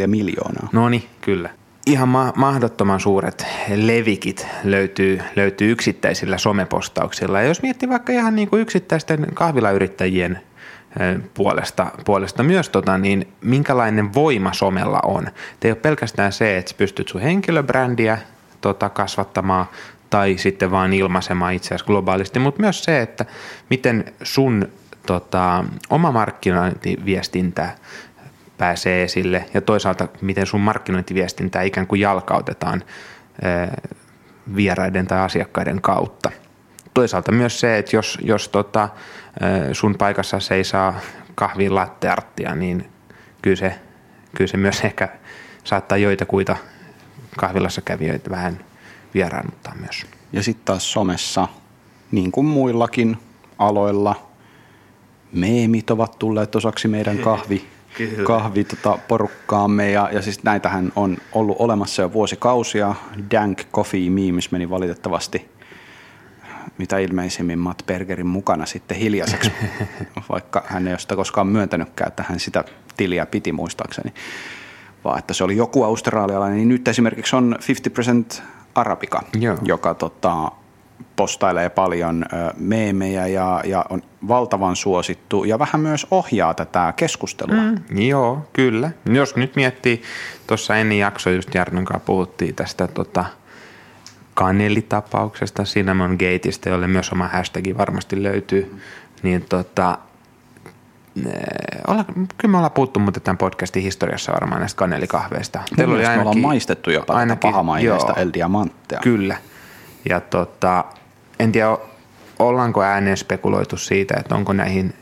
[0.00, 0.68] 7,4 miljoonaa.
[0.72, 1.50] No niin, kyllä.
[1.86, 7.40] Ihan ma- mahdottoman suuret levikit löytyy, löytyy yksittäisillä somepostauksilla.
[7.40, 10.40] Ja jos miettii vaikka ihan niin kuin yksittäisten kahvilayrittäjien
[11.34, 15.26] puolesta, puolesta myös, tota, niin minkälainen voima somella on.
[15.60, 18.18] Te ei ole pelkästään se, että pystyt sun henkilöbrändiä
[18.60, 19.66] tota, kasvattamaan
[20.14, 23.24] tai sitten vaan ilmaisemaan itseäsi globaalisti, mutta myös se, että
[23.70, 24.68] miten sun
[25.06, 27.70] tota, oma markkinointiviestintä
[28.58, 32.82] pääsee esille ja toisaalta miten sun markkinointiviestintää ikään kuin jalkautetaan
[34.56, 36.30] vieraiden tai asiakkaiden kautta.
[36.94, 38.88] toisaalta myös se, että jos, jos tota,
[39.72, 41.00] sun paikassa se ei saa
[41.34, 42.90] kahvin lattearttia, niin
[43.42, 43.74] kyllä se,
[44.36, 45.08] kyllä se myös ehkä
[45.64, 46.56] saattaa joitakuita
[47.36, 48.58] kahvilassa kävijöitä vähän
[49.14, 50.06] vieraannuttaa myös.
[50.32, 51.48] Ja sitten taas somessa,
[52.10, 53.18] niin kuin muillakin
[53.58, 54.28] aloilla,
[55.32, 57.64] meemit ovat tulleet osaksi meidän kahvi,
[58.26, 59.90] kahvi tota, porukkaamme.
[59.90, 62.94] Ja, ja siis näitähän on ollut olemassa jo vuosikausia.
[63.30, 65.54] Dank Coffee Memes meni valitettavasti
[66.78, 69.52] mitä ilmeisimmin Matt Bergerin mukana sitten hiljaiseksi,
[70.32, 72.64] vaikka hän ei ole sitä koskaan myöntänytkään, että hän sitä
[72.96, 74.14] tiliä piti muistaakseni,
[75.04, 77.58] vaan että se oli joku australialainen, niin nyt esimerkiksi on
[78.38, 78.42] 50%
[78.74, 79.58] Arabika, Joo.
[79.62, 80.50] joka tota,
[81.16, 82.24] postailee paljon
[82.58, 87.62] meemejä ja, ja on valtavan suosittu ja vähän myös ohjaa tätä keskustelua.
[87.62, 88.90] Mm, joo, kyllä.
[89.06, 90.02] Jos nyt miettii,
[90.46, 93.24] tuossa ennen jaksoa just Jarnon kanssa puhuttiin tästä tota,
[94.34, 98.80] kanelitapauksesta, Cinnamon Gateista, jolle myös oma hashtagi varmasti löytyy, mm.
[99.22, 99.98] niin tota,
[101.86, 102.04] olla,
[102.38, 105.60] kyllä me ollaan puhuttu mutta tämän podcastin historiassa varmaan näistä kanelikahveista.
[105.76, 109.00] Teillä oli ainakin, me ollaan maistettu jopa ainakin, pahamaineista El Diamanttea.
[109.02, 109.36] Kyllä.
[110.08, 110.84] Ja tota,
[111.38, 111.78] en tiedä,
[112.38, 114.94] ollaanko ääneen spekuloitu siitä, että onko näihin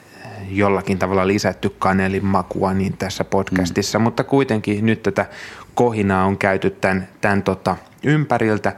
[0.48, 4.02] jollakin tavalla lisätty kanelin makua niin tässä podcastissa, mm.
[4.02, 5.26] mutta kuitenkin nyt tätä
[5.74, 8.72] kohinaa on käyty tämän, tämän tota ympäriltä.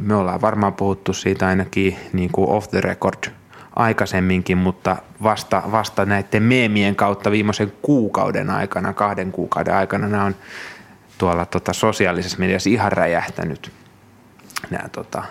[0.00, 3.32] Me ollaan varmaan puhuttu siitä ainakin niin kuin off the record
[3.76, 10.34] aikaisemminkin, mutta vasta, vasta näiden meemien kautta viimeisen kuukauden aikana, kahden kuukauden aikana nämä on
[11.18, 13.72] tuolla tota sosiaalisessa mediassa ihan räjähtänyt
[14.70, 15.22] nämä tota,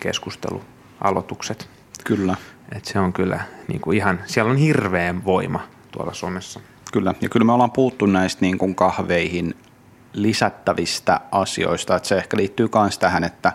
[0.00, 1.68] keskustelualoitukset.
[2.04, 2.36] Kyllä.
[2.72, 6.60] Et se on kyllä niin kuin ihan, siellä on hirveän voima tuolla Suomessa.
[6.92, 9.54] Kyllä, ja kyllä me ollaan puuttu näistä niin kuin kahveihin
[10.12, 13.52] lisättävistä asioista, että se ehkä liittyy myös tähän, että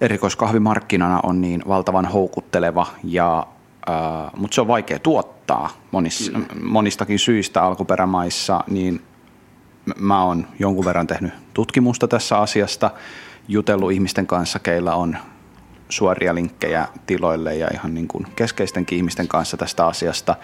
[0.00, 3.46] erikoiskahvimarkkinana on niin valtavan houkutteleva, ja,
[3.90, 6.32] äh, mutta se on vaikea tuottaa monissa,
[6.62, 9.02] monistakin syistä alkuperämaissa, niin
[9.98, 12.90] mä oon jonkun verran tehnyt tutkimusta tässä asiasta,
[13.48, 15.16] jutellut ihmisten kanssa, keillä on
[15.88, 20.36] suoria linkkejä tiloille ja ihan niin kuin keskeistenkin ihmisten kanssa tästä asiasta.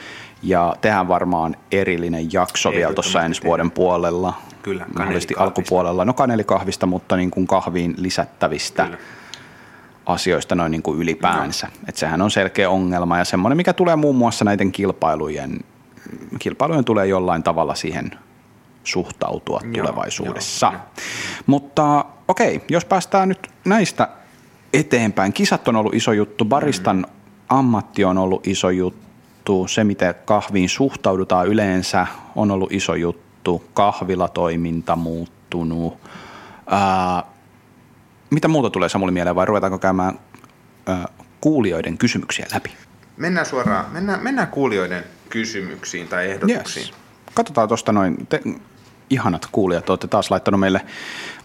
[0.43, 4.35] Ja tehdään varmaan erillinen jakso Ei, vielä tuossa ensi vuoden puolella.
[4.63, 6.05] Kyllä, mahdollisesti alkupuolella.
[6.05, 8.99] No kanelikahvista, mutta niin kuin kahviin lisättävistä Kyllä.
[10.07, 11.67] Asioista noin niin kuin ylipäänsä.
[11.67, 11.73] No.
[11.89, 15.61] Et sehän on selkeä ongelma ja semmoinen, mikä tulee muun muassa näiden kilpailujen,
[16.39, 18.11] kilpailujen tulee jollain tavalla siihen
[18.85, 20.73] suhtautua joo, tulevaisuudessa.
[20.73, 20.83] Joo,
[21.47, 24.09] Mutta okei, jos päästään nyt näistä
[24.73, 25.33] eteenpäin.
[25.33, 27.05] Kisat on ollut iso juttu, baristan mm.
[27.49, 34.97] ammatti on ollut iso juttu, se miten kahviin suhtaudutaan yleensä on ollut iso juttu, kahvilatoiminta
[34.97, 35.99] muuttunut.
[36.67, 37.23] Ää,
[38.31, 40.19] mitä muuta tulee Samuli mieleen vai ruvetaanko käymään
[40.87, 41.09] ää,
[41.41, 42.71] kuulijoiden kysymyksiä läpi?
[43.17, 46.87] Mennään suoraan, mennään, mennään kuulijoiden kysymyksiin tai ehdotuksiin.
[46.87, 46.95] Yes.
[47.35, 48.41] Katsotaan tuosta noin, te,
[49.11, 50.81] ihanat kuulijat, olette taas laittanut meille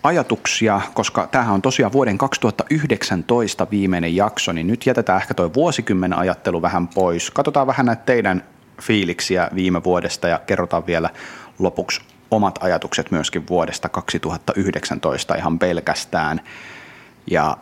[0.04, 6.20] ajatuksia, koska tämähän on tosiaan vuoden 2019 viimeinen jakso, niin nyt jätetään ehkä tuo vuosikymmenen
[6.20, 7.32] ajattelu vähän pois.
[7.32, 8.44] Katsotaan vähän näitä teidän
[8.82, 11.10] fiiliksiä viime vuodesta ja kerrotaan vielä
[11.60, 16.42] lopuksi omat ajatukset myöskin vuodesta 2019 ihan pelkästään.
[17.32, 17.58] Ja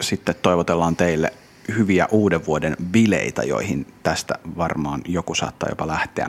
[0.00, 1.32] sitten toivotellaan teille
[1.76, 6.28] hyviä uuden vuoden bileitä, joihin tästä varmaan joku saattaa jopa lähteä.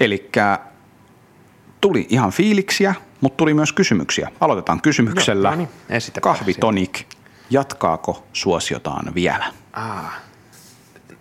[0.00, 0.30] Eli
[1.80, 4.30] tuli ihan fiiliksiä, mutta tuli myös kysymyksiä.
[4.40, 5.50] Aloitetaan kysymyksellä.
[5.50, 7.00] No, no niin, Kahvitonik,
[7.50, 9.44] jatkaako suosiotaan vielä?
[9.72, 10.20] Ah,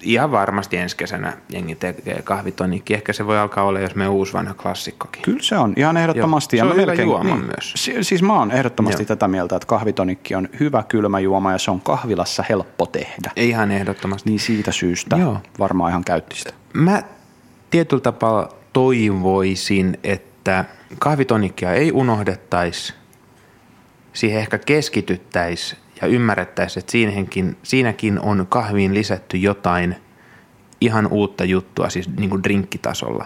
[0.03, 2.93] ihan varmasti ensi kesänä jengi tekee kahvitonikki.
[2.93, 5.21] Ehkä se voi alkaa olla, jos me uusi vanha klassikkokin.
[5.21, 6.57] Kyllä se on, ihan ehdottomasti.
[6.57, 7.73] Joo, se on ja melkein, juoma niin, myös.
[8.01, 9.07] Siis mä oon ehdottomasti Joo.
[9.07, 13.31] tätä mieltä, että kahvitonikki on hyvä kylmä juoma ja se on kahvilassa helppo tehdä.
[13.35, 14.29] Ihan ehdottomasti.
[14.29, 15.37] Niin siitä syystä Joo.
[15.59, 16.53] varmaan ihan käyttistä.
[16.73, 17.03] Mä
[17.69, 20.65] tietyllä tapaa toivoisin, että että
[20.99, 22.93] kahvitonikkia ei unohdettaisi,
[24.13, 29.95] siihen ehkä keskityttäisi ja ymmärrettäisiin, että siinäkin, siinäkin on kahviin lisätty jotain
[30.81, 33.25] ihan uutta juttua, siis niin kuin drinkkitasolla.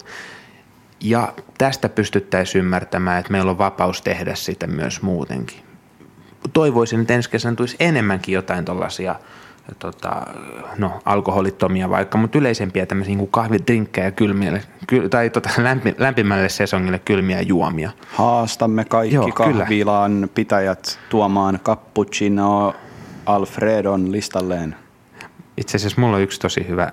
[1.01, 5.59] Ja tästä pystyttäisiin ymmärtämään, että meillä on vapaus tehdä sitä myös muutenkin.
[6.53, 9.15] Toivoisin, että ensi kesänä tulisi enemmänkin jotain tuollaisia–
[9.79, 10.27] tota,
[10.77, 16.99] no, alkoholittomia vaikka, mutta yleisempiä tämmöisiä niin kahvidrinkkejä kylmiä, ky, tai tota, lämpi, lämpimälle sesongille
[16.99, 17.91] kylmiä juomia.
[18.07, 20.27] Haastamme kaikki Joo, kahvilan kyllä.
[20.35, 22.75] pitäjät tuomaan cappuccino
[23.25, 24.75] Alfredon listalleen.
[25.57, 26.91] Itse asiassa mulla on yksi tosi hyvä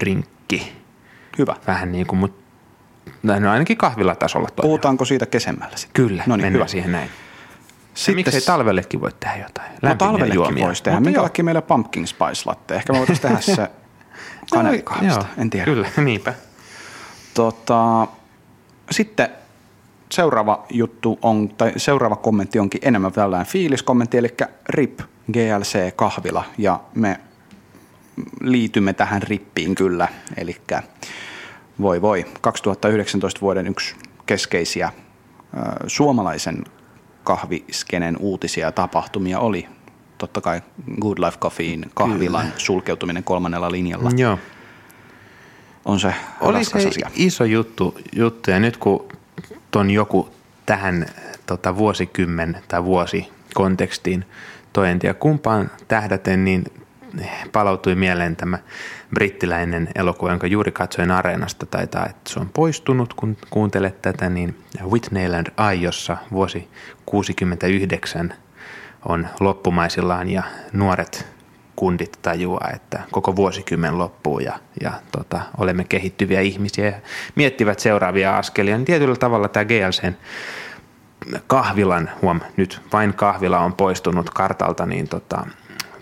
[0.00, 0.72] drinkki.
[1.38, 1.56] Hyvä.
[1.66, 2.40] Vähän niin kuin, mutta
[3.22, 4.62] no ainakin kahvilatasolla toimiva.
[4.62, 6.06] Puhutaanko siitä kesemmällä sitten?
[6.06, 6.66] Kyllä, no niin, mennään hyvä.
[6.66, 7.10] siihen näin.
[8.00, 9.72] Sitten, miksei talvellekin voi tehdä jotain?
[9.82, 11.00] No talvellekin voisi tehdä.
[11.00, 12.74] Minkä takia meillä pumpkin spice latte?
[12.74, 13.70] Ehkä me voitaisiin tehdä se
[14.52, 15.24] kanelikahvista.
[15.38, 15.64] en tiedä.
[15.64, 16.34] Kyllä, niinpä.
[17.34, 18.06] Tota,
[18.90, 19.28] sitten
[20.10, 24.34] seuraava juttu on, tai seuraava kommentti onkin enemmän tällainen fiiliskommentti, eli
[24.68, 25.00] RIP
[25.32, 27.20] GLC kahvila, ja me
[28.40, 30.56] liitymme tähän rippiin kyllä, eli
[31.80, 33.94] voi voi, 2019 vuoden yksi
[34.26, 34.92] keskeisiä
[35.86, 36.64] suomalaisen
[37.24, 39.66] kahviskenen uutisia ja tapahtumia oli
[40.18, 40.62] totta kai
[41.00, 42.58] Good Life Coffeein kahvilan Kyllä.
[42.58, 44.10] sulkeutuminen kolmannella linjalla.
[44.16, 44.38] Joo.
[45.84, 47.10] On se Oli se asia.
[47.14, 49.08] iso juttu, juttu, ja nyt kun
[49.70, 50.28] ton joku
[50.66, 51.06] tähän
[51.46, 54.24] tota, vuosikymmen tai vuosi kontekstiin
[54.72, 56.64] toi en tiedä kumpaan tähdäten, niin
[57.52, 58.58] palautui mieleen tämä
[59.14, 64.58] brittiläinen elokuva, jonka juuri katsoin Areenasta, taitaa, että se on poistunut, kun kuuntelet tätä, niin
[64.90, 66.68] Whitneyland Aiossa vuosi
[67.06, 68.34] 69
[69.04, 70.42] on loppumaisillaan ja
[70.72, 71.26] nuoret
[71.76, 77.00] kundit tajuaa, että koko vuosikymmen loppuu ja, ja tota, olemme kehittyviä ihmisiä ja
[77.34, 78.76] miettivät seuraavia askelia.
[78.76, 80.14] Niin tietyllä tavalla tämä GLCn
[81.46, 85.46] kahvilan, huom, nyt vain kahvila on poistunut kartalta, niin tota,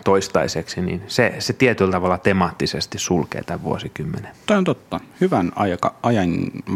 [0.09, 4.33] toistaiseksi, niin se, se tietyllä tavalla temaattisesti sulkee tämän vuosikymmenen.
[4.47, 5.01] Toi on totta.
[5.21, 6.31] Hyvän aika, ajan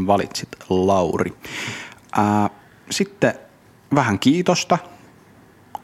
[0.07, 1.33] valitsit, Lauri.
[2.16, 2.51] Ää,
[2.90, 3.35] sitten
[3.95, 4.79] vähän kiitosta.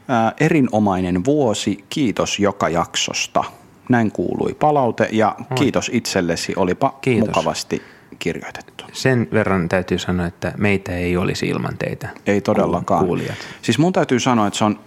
[0.07, 3.43] Ää, erinomainen vuosi, kiitos joka jaksosta.
[3.89, 5.57] Näin kuului palaute ja Oi.
[5.57, 7.27] kiitos itsellesi, olipa kiitos.
[7.27, 7.81] mukavasti
[8.19, 8.83] kirjoitettu.
[8.93, 12.09] Sen verran täytyy sanoa, että meitä ei olisi ilman teitä.
[12.25, 13.05] Ei todellakaan.
[13.05, 13.37] Kuulijat.
[13.61, 14.79] Siis mun täytyy sanoa, että se on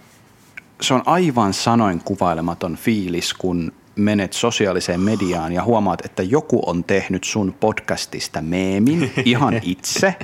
[0.83, 6.83] se on aivan sanoin kuvailematon fiilis, kun menet sosiaaliseen mediaan ja huomaat, että joku on
[6.83, 10.15] tehnyt sun podcastista meemin ihan itse.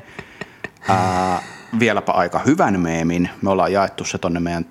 [0.87, 1.43] Ää,
[1.79, 3.29] vieläpä aika hyvän meemin.
[3.41, 4.65] Me ollaan jaettu se tonne meidän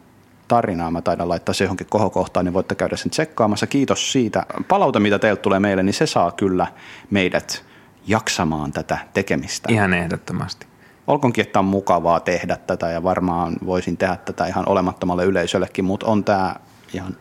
[0.48, 0.90] tarinaa.
[0.90, 3.66] Mä taidan laittaa se johonkin kohokohtaan, niin voitte käydä sen tsekkaamassa.
[3.66, 4.46] Kiitos siitä.
[4.68, 6.66] Palaute, mitä teiltä tulee meille, niin se saa kyllä
[7.10, 7.64] meidät
[8.06, 9.72] jaksamaan tätä tekemistä.
[9.72, 10.67] Ihan ehdottomasti
[11.08, 16.06] olkoonkin, että on mukavaa tehdä tätä ja varmaan voisin tehdä tätä ihan olemattomalle yleisöllekin, mutta
[16.06, 16.54] on tämä
[16.94, 17.16] ihan,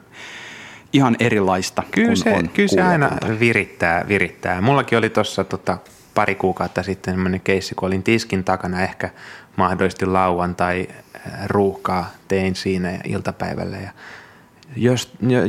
[0.93, 4.61] ihan erilaista kyllä kun se, on Kyllä se aina virittää, virittää.
[4.61, 5.77] Mullakin oli tuossa tota,
[6.13, 9.09] pari kuukautta sitten sellainen keissi, kun olin tiskin takana ehkä
[9.55, 13.91] mahdollisesti lauantai äh, ruuhkaa tein siinä iltapäivällä ja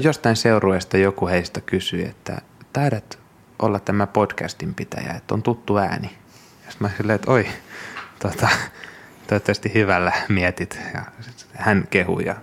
[0.01, 2.38] jostain seurueesta joku heistä kysyi, että
[2.72, 3.18] taidat
[3.59, 6.11] olla tämä podcastin pitäjä, että on tuttu ääni.
[6.66, 7.46] Ja mä silleen, että oi,
[8.18, 8.48] tota,
[9.26, 10.81] toivottavasti hyvällä mietit.
[10.94, 11.02] Ja
[11.52, 12.35] hän kehui ja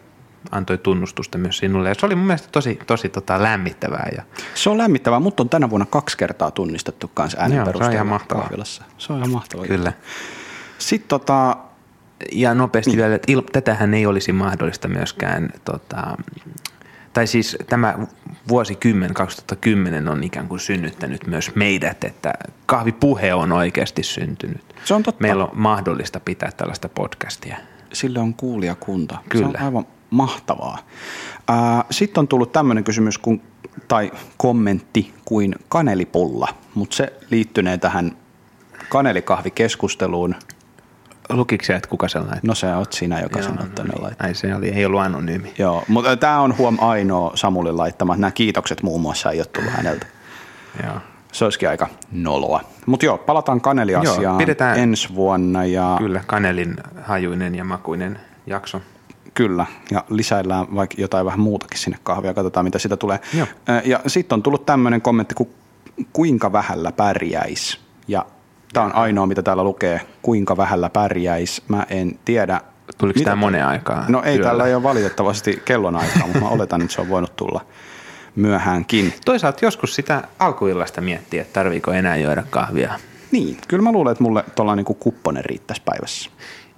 [0.52, 1.90] antoi tunnustusta myös sinulle.
[1.90, 4.10] Ja se oli mun mielestä tosi, tosi tota, lämmittävää.
[4.16, 4.24] Ja...
[4.56, 7.92] Se on lämmittävää, mutta on tänä vuonna kaksi kertaa tunnistettu kanssa äänen Joo, perusteella.
[7.92, 8.44] Se on ihan mahtavaa.
[8.44, 8.84] Kahvilassa.
[8.98, 9.66] Se on ihan mahtavaa.
[9.66, 9.94] Kyllä.
[10.78, 11.58] Sitten tota,
[12.32, 12.98] ja nopeasti niin.
[12.98, 16.18] vielä, että il, tätähän ei olisi mahdollista myöskään tota,
[17.16, 18.00] tai siis tämä
[18.48, 22.34] vuosikymmen 2010 on ikään kuin synnyttänyt myös meidät, että
[22.66, 24.76] kahvipuhe on oikeasti syntynyt.
[24.86, 25.22] Se on totta.
[25.22, 27.58] Meillä on mahdollista pitää tällaista podcastia.
[27.94, 29.18] Sille on kuulijakunta.
[29.30, 29.46] Kyllä.
[29.46, 30.78] Se on aivan mahtavaa.
[31.92, 33.42] Sitten on tullut tämmöinen kysymys kun,
[33.88, 38.18] tai kommentti kuin kanelipulla, mutta se liittynee tähän
[38.90, 40.36] kanelikahvikeskusteluun–
[41.30, 42.40] Lukiko että kuka sen laittoi?
[42.44, 44.30] No se oot sinä, joka sen on tänne laittanut.
[44.30, 45.54] Ai se oli, ei ollut anonyymi.
[45.58, 48.16] Joo, mutta tämä on huom ainoa Samulin laittama.
[48.18, 50.06] Nämä kiitokset muun muassa ei ole tullut häneltä.
[50.84, 50.96] Joo.
[51.32, 52.62] Se olisikin aika noloa.
[52.86, 55.66] Mutta joo, palataan kaneliasiaan joo, pidetään ensi vuonna.
[55.66, 55.96] Ja...
[55.98, 58.82] Kyllä, kanelin hajuinen ja makuinen jakso.
[59.34, 63.20] Kyllä, ja lisäillään vaikka jotain vähän muutakin sinne kahvia, katsotaan mitä sitä tulee.
[63.34, 63.48] Joo.
[63.86, 65.50] Ja sitten on tullut tämmöinen kommentti kuin
[66.14, 67.80] kuinka vähällä pärjäisi.
[68.08, 68.26] Ja
[68.76, 71.64] Tämä on ainoa, mitä täällä lukee, kuinka vähällä pärjäisi.
[71.68, 72.62] Mä en tiedä.
[72.98, 74.06] Tuliko tämä moneen aikaan?
[74.08, 75.64] No ei, täällä ei ole valitettavasti
[75.98, 77.66] aikaa, mutta mä oletan, että se on voinut tulla
[78.36, 79.14] myöhäänkin.
[79.26, 83.00] Toisaalta joskus sitä alkuillasta miettiä, että tarviiko enää juoda kahvia.
[83.32, 86.30] Niin, kyllä mä luulen, että mulle tuolla niin kupponen riittäisi päivässä.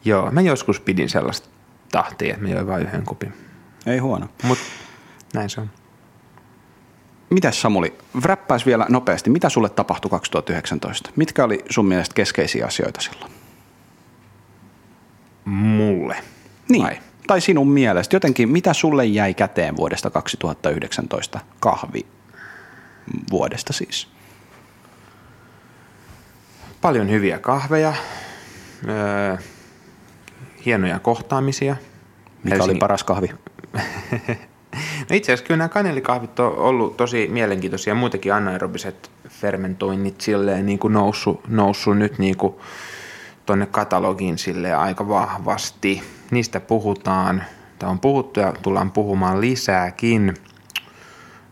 [0.05, 1.49] Joo, mä joskus pidin sellaista
[1.91, 3.33] tahtia, että mä join vain yhden kupin.
[3.85, 4.27] Ei huono.
[4.43, 4.63] Mutta
[5.33, 5.69] näin se on.
[7.29, 11.09] Mitäs Samuli, räppäis vielä nopeasti, mitä sulle tapahtui 2019?
[11.15, 13.31] Mitkä oli sun mielestä keskeisiä asioita silloin?
[15.45, 16.23] Mulle?
[16.69, 16.99] Niin, Vai?
[17.27, 18.15] tai sinun mielestä.
[18.15, 22.05] Jotenkin, mitä sulle jäi käteen vuodesta 2019 kahvi
[23.31, 24.07] vuodesta siis?
[26.81, 27.93] Paljon hyviä kahveja,
[28.87, 29.37] öö,
[30.65, 31.75] hienoja kohtaamisia.
[32.43, 32.71] Mikä Helsingin...
[32.71, 33.29] oli paras kahvi?
[35.09, 37.95] No itse asiassa kyllä nämä kanelikahvit on ollut tosi mielenkiintoisia.
[37.95, 42.55] Muitakin anaerobiset fermentoinnit silleen niin kuin noussut, noussut nyt niin kuin
[43.45, 46.03] tuonne katalogiin sille aika vahvasti.
[46.31, 47.43] Niistä puhutaan.
[47.79, 50.33] Tämä on puhuttu ja tullaan puhumaan lisääkin.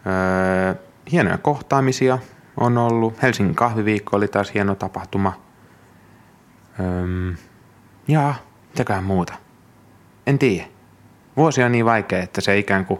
[0.07, 0.75] Öö,
[1.11, 2.19] hienoja kohtaamisia
[2.57, 3.21] on ollut.
[3.21, 5.33] Helsingin kahviviikko oli taas hieno tapahtuma.
[6.79, 7.33] Öö,
[8.07, 8.33] ja
[8.69, 9.33] mitäköhän muuta?
[10.27, 10.67] En tiedä.
[11.37, 12.99] Vuosi on niin vaikea, että se ikään kuin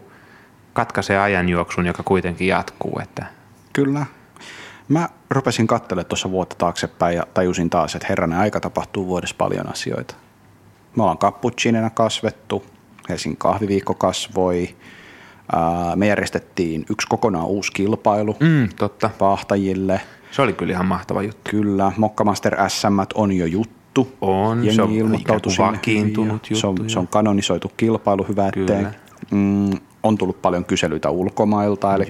[0.75, 2.99] katkaisee ajanjuoksun, joka kuitenkin jatkuu.
[3.03, 3.25] Että
[3.73, 4.05] Kyllä.
[4.89, 9.71] Mä rupesin katselemaan tuossa vuotta taaksepäin ja tajusin taas, että herranen aika tapahtuu vuodessa paljon
[9.71, 10.15] asioita.
[10.95, 12.65] Me ollaan cappuccinena kasvettu,
[13.09, 14.75] Helsingin kahviviikko kasvoi,
[15.95, 19.09] me järjestettiin yksi kokonaan uusi kilpailu mm, totta.
[19.19, 20.01] paahtajille.
[20.31, 21.51] Se oli kyllä ihan mahtava juttu.
[21.51, 24.15] Kyllä, Mokkamaster SM on jo juttu.
[24.21, 26.99] On, Jengi se on ilmoittautui ikään kuin sinne vakiintunut hyvin ja se on, juttu, se
[26.99, 28.85] on kanonisoitu kilpailu, hyvä ettei.
[29.31, 32.07] Mm, on tullut paljon kyselyitä ulkomailta, eli.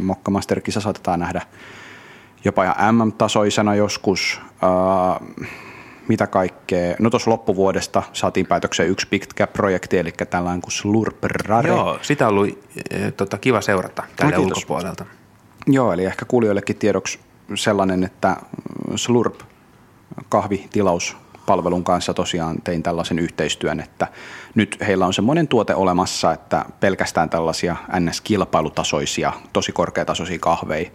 [0.00, 1.42] Mokkamaster-kisa saatetaan nähdä
[2.44, 4.40] jopa ihan MM-tasoisena joskus.
[4.62, 5.46] Uh,
[6.08, 6.96] mitä kaikkea.
[6.98, 11.68] No tuossa loppuvuodesta saatiin päätökseen yksi Big Cap-projekti, eli tällainen kuin Slurp Rare.
[11.68, 12.58] Joo, sitä on ollut
[12.90, 15.04] e, tota, kiva seurata tälle No, ulkopuolelta.
[15.66, 17.18] Joo, eli ehkä kuulijoillekin tiedoksi
[17.54, 18.36] sellainen, että
[18.96, 19.40] Slurp
[21.50, 24.06] kahvitilauspalvelun kanssa tosiaan tein tällaisen yhteistyön, että
[24.54, 30.90] nyt heillä on semmoinen tuote olemassa, että pelkästään tällaisia NS-kilpailutasoisia, tosi korkeatasoisia kahveja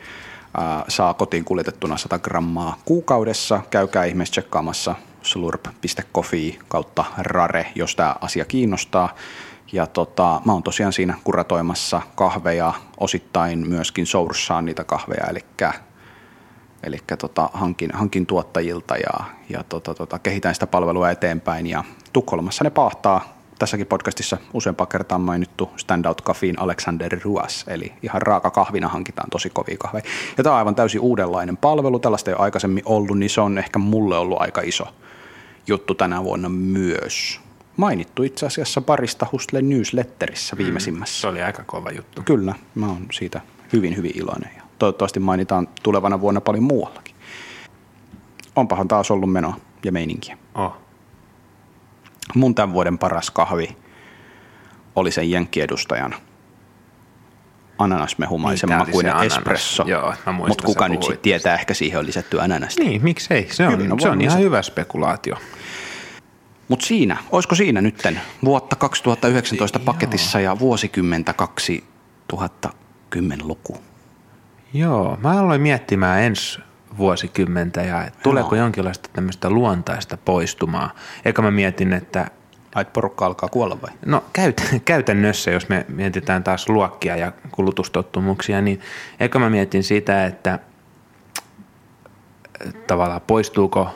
[0.88, 3.62] saa kotiin kuljetettuna 100 grammaa kuukaudessa.
[3.70, 9.16] Käykää ihmeessä tsekkaamassa slurp.coffee kautta rare, jos tämä asia kiinnostaa.
[9.72, 15.40] Ja tota, mä oon tosiaan siinä kuratoimassa kahveja, osittain myöskin sourssaan niitä kahveja, eli
[16.86, 21.68] Eli tota, hankin, hankin tuottajilta ja, ja tota, tota, kehitän sitä palvelua eteenpäin.
[21.68, 21.84] Ja
[22.14, 28.52] Tukholmassa ne pahtaa tässäkin podcastissa useampaan kertaan mainittu Standout Caffein Alexander Ruas, eli ihan raaka
[28.52, 30.04] kahvina hankitaan tosi kovia kahveja.
[30.38, 33.58] Ja tämä on aivan täysin uudenlainen palvelu, tällaista ei ole aikaisemmin ollut, niin se on
[33.58, 34.88] ehkä mulle ollut aika iso
[35.68, 37.40] juttu tänä vuonna myös.
[37.78, 41.22] Mainittu itse asiassa parista Hustle newsletterissä viimeisimmässä.
[41.22, 42.22] Se oli aika kova juttu.
[42.26, 43.42] Kyllä, mä oon siitä
[43.74, 47.16] hyvin, hyvin iloinen ja toivottavasti mainitaan tulevana vuonna paljon muuallakin.
[48.56, 49.56] Onpahan taas ollut menoa
[49.86, 50.38] ja meininkiä.
[50.56, 50.78] Oh.
[52.36, 53.78] Mun tämän vuoden paras kahvi
[54.96, 56.16] oli sen jenkkiedustajan
[57.78, 59.38] ananasmehumaisen Niin, makuinen ananas.
[59.38, 59.84] espresso.
[59.88, 62.84] Joo, mä Mutta kuka nyt sitten tietää, ehkä siihen on lisätty ananasta.
[62.84, 63.48] Niin, miksei?
[63.52, 65.36] Se on, Hyvin on se on ihan hyvä spekulaatio.
[66.68, 73.78] Mutta siinä, olisiko siinä nytten vuotta 2019 paketissa ja vuosikymmentä 2010 luku?
[74.74, 76.60] Joo, mä aloin miettimään ensi
[76.98, 80.90] vuosikymmentä ja että tuleeko jonkinlaista tämmöistä luontaista poistumaa.
[81.26, 82.28] Eikä mä mietin, että
[82.76, 83.92] Ai, että porukka alkaa kuolla vai?
[84.06, 88.82] no käyt, käytännössä, jos me mietitään taas luokkia ja kulutustottumuksia, niin
[89.20, 90.60] eikä mä mietin sitä, että
[92.88, 93.90] tavallaan poistuuko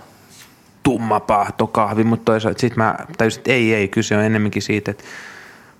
[0.84, 5.04] tumma pahtokahvi, mutta toisaalta sitten mä tajusin, että ei, ei, kyse on enemmänkin siitä, että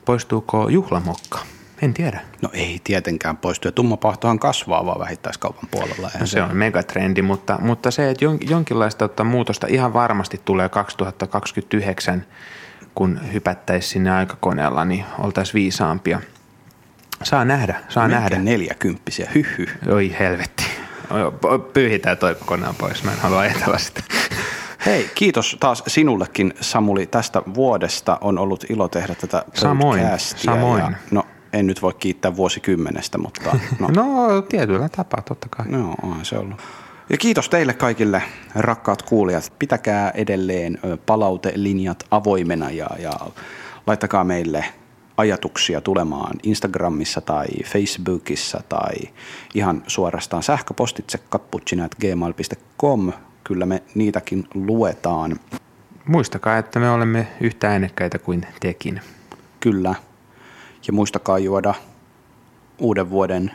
[0.06, 1.40] poistuuko juhlamokka.
[1.82, 2.19] En tiedä.
[2.41, 3.67] No ei tietenkään poistu.
[3.67, 6.11] Ja tummapahtohan kasvaa vaan vähittäiskaupan puolella.
[6.19, 10.69] No se on megatrendi, mutta, mutta se, että jon- jonkinlaista tota, muutosta ihan varmasti tulee
[10.69, 12.25] 2029,
[12.95, 16.21] kun hypättäisiin sinne aikakoneella, niin oltaisiin viisaampia.
[17.23, 18.36] Saa nähdä, saa nähdä.
[18.36, 19.67] Melkein neljäkymppisiä, hyhy.
[19.91, 20.63] Oi helvetti.
[21.73, 24.03] Pyyhitään toi kokonaan pois, mä en halua ajatella sitä.
[24.86, 28.17] Hei, kiitos taas sinullekin Samuli tästä vuodesta.
[28.21, 30.80] On ollut ilo tehdä tätä Samoin, samoin.
[30.82, 31.23] Ja, no,
[31.54, 35.66] en nyt voi kiittää vuosikymmenestä, mutta no, No tietyllä tapaa, totta kai.
[35.70, 36.62] no onhan se ollut.
[37.10, 38.24] Ja kiitos teille kaikille
[38.56, 39.54] rakkaat kuulijat.
[39.60, 43.12] Pitäkää edelleen palautelinjat avoimena ja, ja
[43.88, 44.66] laittakaa meille
[45.18, 48.95] ajatuksia tulemaan Instagramissa tai Facebookissa tai
[49.54, 53.14] ihan suorastaan sähköpostitse cappuccino.gmail.com.
[53.43, 55.39] Kyllä me niitäkin luetaan.
[56.06, 59.02] Muistakaa, että me olemme yhtä äänekkäitä kuin tekin.
[59.60, 59.95] Kyllä.
[60.90, 61.74] Ja muistakaa juoda
[62.80, 63.52] uuden vuoden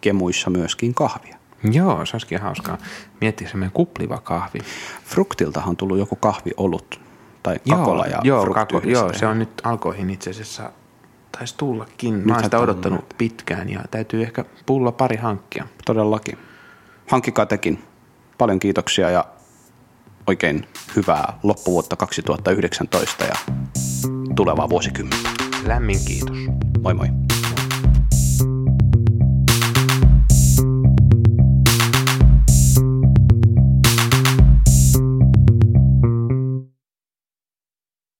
[0.00, 1.36] kemuissa myöskin kahvia.
[1.72, 2.78] Joo, se olisikin hauskaa.
[3.20, 4.58] Miettiä semmoinen kupliva kahvi.
[5.04, 7.00] Fruktiltahan on tullut joku kahviolut
[7.42, 10.70] tai kakola ja joo, kako, joo, se on nyt alkoihin itse asiassa,
[11.38, 12.14] taisi tullakin.
[12.14, 15.66] Mä oon sitä odottanut pitkään ja täytyy ehkä pullo pari hankkia.
[15.84, 16.38] Todellakin.
[17.06, 17.82] Hankkikaa tekin.
[18.38, 19.24] Paljon kiitoksia ja
[20.26, 20.66] oikein
[20.96, 23.34] hyvää loppuvuotta 2019 ja
[24.36, 25.30] tulevaa vuosikymmentä.
[25.64, 26.38] Lämmin kiitos.
[26.86, 27.25] Moin, moin.